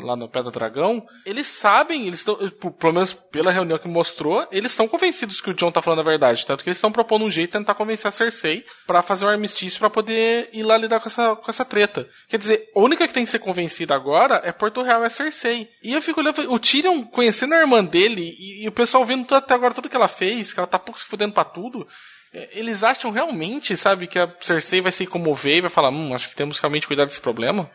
[0.04, 2.38] lá no do Dragão, eles sabem, eles estão,
[2.80, 6.10] pelo menos pela reunião que mostrou, eles estão convencidos que o John tá falando a
[6.10, 9.26] verdade, tanto que eles estão propondo um jeito de tentar convencer a Cersei para fazer
[9.26, 12.08] um armistício para poder ir lá lidar com essa, com essa treta.
[12.30, 15.70] Quer dizer, a única que tem que ser convencida agora é Porto Real, é Cersei.
[15.84, 19.36] E eu fico olhando, o Tyrion conhecendo a irmã dele e, e o pessoal vendo
[19.36, 21.86] até agora tudo que ela fez, que ela tá pouco se fudendo pra tudo,
[22.34, 26.30] eles acham realmente, sabe, que a Cersei vai se comover e vai falar, hum, acho
[26.30, 27.70] que temos que realmente cuidar desse problema?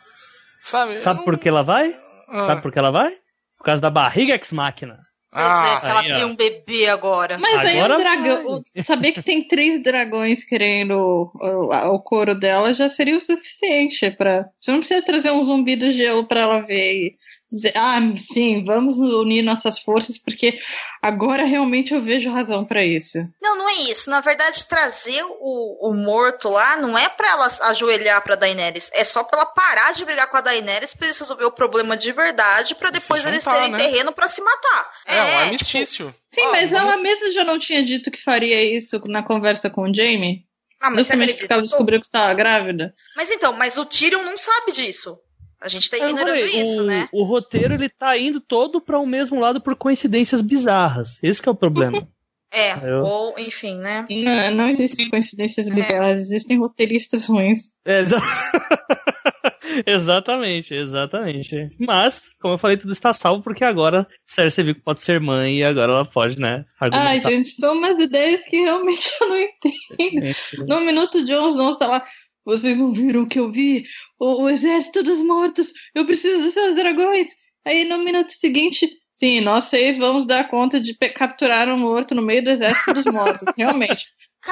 [0.62, 0.96] Sabe?
[0.96, 1.24] Sabe não...
[1.24, 1.96] por que ela vai?
[2.28, 2.40] Ah.
[2.42, 3.10] Sabe por que ela vai?
[3.58, 4.98] Por causa da barriga ex-máquina.
[5.34, 7.38] Ah, que ela aí, tem um bebê agora.
[7.40, 8.62] Mas agora aí o dragão.
[8.84, 14.10] Saber que tem três dragões querendo o, o, o couro dela já seria o suficiente
[14.10, 14.44] para.
[14.60, 17.14] Você não precisa trazer um zumbi do gelo para ela ver
[17.52, 20.58] dizer, ah, sim, vamos unir nossas forças, porque
[21.02, 23.18] agora realmente eu vejo razão para isso.
[23.42, 24.08] Não, não é isso.
[24.08, 29.04] Na verdade, trazer o, o morto lá não é para ela ajoelhar pra Daenerys, é
[29.04, 32.10] só pra ela parar de brigar com a Daenerys pra eles resolver o problema de
[32.10, 33.78] verdade, para depois juntar, eles terem né?
[33.78, 34.90] terreno para se matar.
[35.06, 36.06] É, é um armistício.
[36.06, 39.68] Tipo, sim, ó, mas ela mesma já não tinha dito que faria isso na conversa
[39.68, 40.46] com o Jamie?
[40.80, 42.92] Ah, mas Justamente porque ela descobriu que estava grávida.
[43.16, 45.16] Mas então, mas o Tyrion não sabe disso.
[45.62, 47.08] A gente tá ignorando falei, isso, o, né?
[47.12, 51.22] O roteiro ele tá indo todo para o mesmo lado por coincidências bizarras.
[51.22, 52.06] Esse é o problema.
[52.54, 53.00] É, Eu...
[53.00, 54.06] ou enfim, né?
[54.10, 55.72] Não, não existem coincidências é.
[55.72, 57.72] bizarras, existem roteiristas ruins.
[57.82, 58.20] É, exa...
[59.86, 61.70] exatamente, exatamente.
[61.80, 65.60] Mas, como eu falei, tudo está salvo porque agora Cersei viu que pode ser mãe
[65.60, 66.66] e agora ela pode, né?
[66.78, 67.08] Argumentar.
[67.08, 70.66] Ai, gente, são umas ideias que realmente eu não entendo.
[70.68, 72.04] No minuto Jones, não, sei lá,
[72.44, 73.86] vocês não viram o que eu vi?
[74.22, 77.26] O, o exército dos mortos, eu preciso dos seus dragões.
[77.64, 82.22] Aí no minuto seguinte, sim, nós seis vamos dar conta de capturar um morto no
[82.22, 84.06] meio do exército dos mortos, realmente.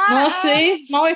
[0.09, 1.07] Nós seis, mal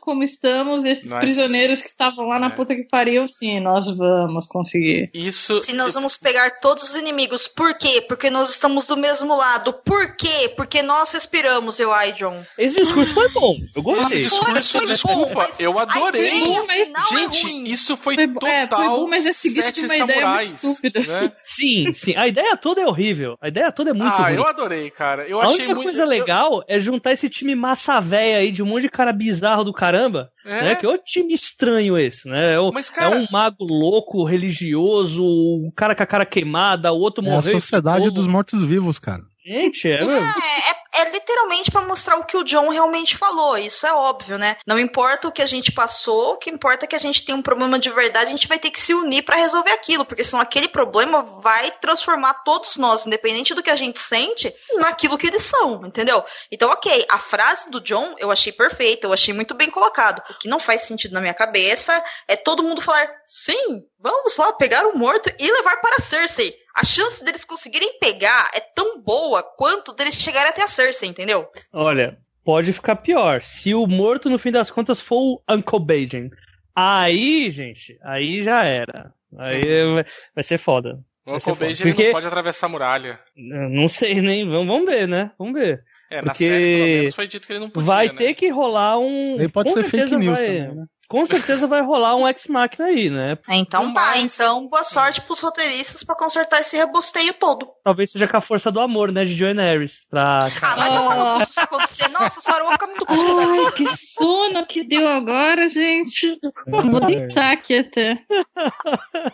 [0.00, 1.20] como estamos, esses nós...
[1.20, 2.50] prisioneiros que estavam lá na é.
[2.50, 5.10] puta que pariu, sim, nós vamos conseguir.
[5.14, 5.56] Isso.
[5.58, 8.04] Se nós vamos pegar todos os inimigos, por quê?
[8.06, 9.72] Porque nós estamos do mesmo lado.
[9.72, 10.52] Por quê?
[10.56, 12.42] Porque nós respiramos, eu John.
[12.58, 13.56] Esse discurso foi bom.
[13.74, 14.20] Eu gostei.
[14.20, 16.40] Esse discurso, foi, desculpa, eu adorei.
[16.40, 16.66] Bom,
[17.10, 18.50] Gente, é isso foi, foi total.
[18.50, 21.00] É, foi bom, mas é seguinte de uma ideia muito estúpida.
[21.00, 21.32] Né?
[21.42, 22.14] Sim, sim.
[22.16, 23.36] A ideia toda é horrível.
[23.40, 24.36] A ideia toda é muito ah, ruim.
[24.36, 25.26] eu adorei, cara.
[25.26, 25.86] Eu a achei única muito...
[25.86, 29.53] coisa legal é juntar esse time massa véia aí de um monte de cara bizarro
[29.62, 30.30] do caramba.
[30.44, 30.62] É.
[30.62, 30.74] Né?
[30.74, 32.54] Que é o time estranho esse, né?
[32.54, 33.14] É, o, Mas, cara...
[33.14, 37.52] é um mago louco, religioso, um cara com a cara queimada, o outro é morreu.
[37.52, 39.22] É a sociedade dos mortos-vivos, cara.
[39.44, 40.00] Gente, é.
[40.02, 43.58] É, é, é literalmente para mostrar o que o John realmente falou.
[43.58, 44.56] Isso é óbvio, né?
[44.66, 47.34] Não importa o que a gente passou, o que importa é que a gente tem
[47.34, 50.24] um problema de verdade, a gente vai ter que se unir para resolver aquilo, porque
[50.24, 55.26] senão aquele problema vai transformar todos nós, independente do que a gente sente, naquilo que
[55.26, 56.24] eles são, entendeu?
[56.50, 60.22] Então, ok, a frase do John eu achei perfeita, eu achei muito bem colocado.
[60.30, 64.54] O que não faz sentido na minha cabeça é todo mundo falar: sim, vamos lá
[64.54, 69.42] pegar o morto e levar para Cersei a chance deles conseguirem pegar é tão boa
[69.42, 71.48] quanto deles chegarem até a Cersei, entendeu?
[71.72, 73.42] Olha, pode ficar pior.
[73.42, 76.30] Se o morto, no fim das contas, for o Uncle Bajan.
[76.74, 79.12] Aí, gente, aí já era.
[79.38, 79.62] Aí
[80.34, 80.98] vai ser foda.
[81.24, 82.04] O Uncle Bajan Porque...
[82.06, 83.20] não pode atravessar a muralha.
[83.36, 84.48] Não sei nem.
[84.48, 85.30] Vamos ver, né?
[85.38, 85.84] Vamos ver.
[86.10, 88.14] É, na Porque série, pelo menos, foi dito que ele não podia, Vai né?
[88.14, 89.38] ter que rolar um.
[89.40, 90.46] Aí pode ser fake news vai...
[90.46, 90.86] também, né?
[91.08, 93.38] Com certeza vai rolar um X-Máquina aí, né?
[93.48, 97.68] É, então tá, então boa sorte pros roteiristas para consertar esse rebosteio todo.
[97.84, 100.06] Talvez seja com a força do amor, né, de Joe Harris.
[100.08, 100.46] Pra...
[100.62, 102.08] Ah, vai tomar no isso acontecer.
[102.08, 103.66] Nossa, senhora, eu vou ficar muito puta.
[103.66, 106.38] Ai, que sono que deu agora, gente.
[106.66, 108.18] Vou deitar aqui até.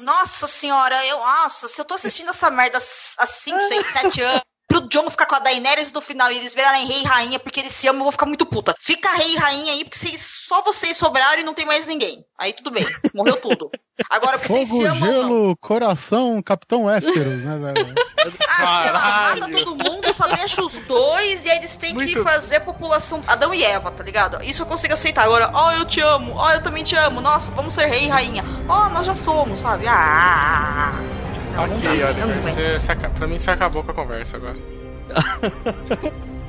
[0.01, 4.43] Nossa senhora, eu, nossa, se eu tô assistindo essa merda há 5, 6, 7 anos,
[4.71, 7.59] pro John ficar com a Daenerys no final e eles virarem rei e rainha porque
[7.59, 8.73] eles se amam, eu vou ficar muito puta.
[8.79, 12.25] Fica rei e rainha aí, porque vocês, só vocês sobraram e não tem mais ninguém.
[12.39, 13.69] Aí tudo bem, morreu tudo.
[14.09, 15.13] Agora, porque Fogo, vocês se amam.
[15.13, 17.95] gelo, coração, Capitão Westeros, né, velho?
[18.49, 22.13] Ah, sei lá, mata todo mundo, só deixa os dois e aí eles têm muito...
[22.13, 24.43] que fazer a população Adão e Eva, tá ligado?
[24.45, 25.25] Isso eu consigo aceitar.
[25.25, 27.87] Agora, ó, oh, eu te amo, ó, oh, eu também te amo, nossa, vamos ser
[27.87, 28.45] rei e rainha.
[28.69, 29.87] Ó, oh, nós já somos, sabe?
[29.89, 31.20] Ah.
[31.55, 34.57] Não, ok, não dá, você, pra mim você acabou com a conversa agora.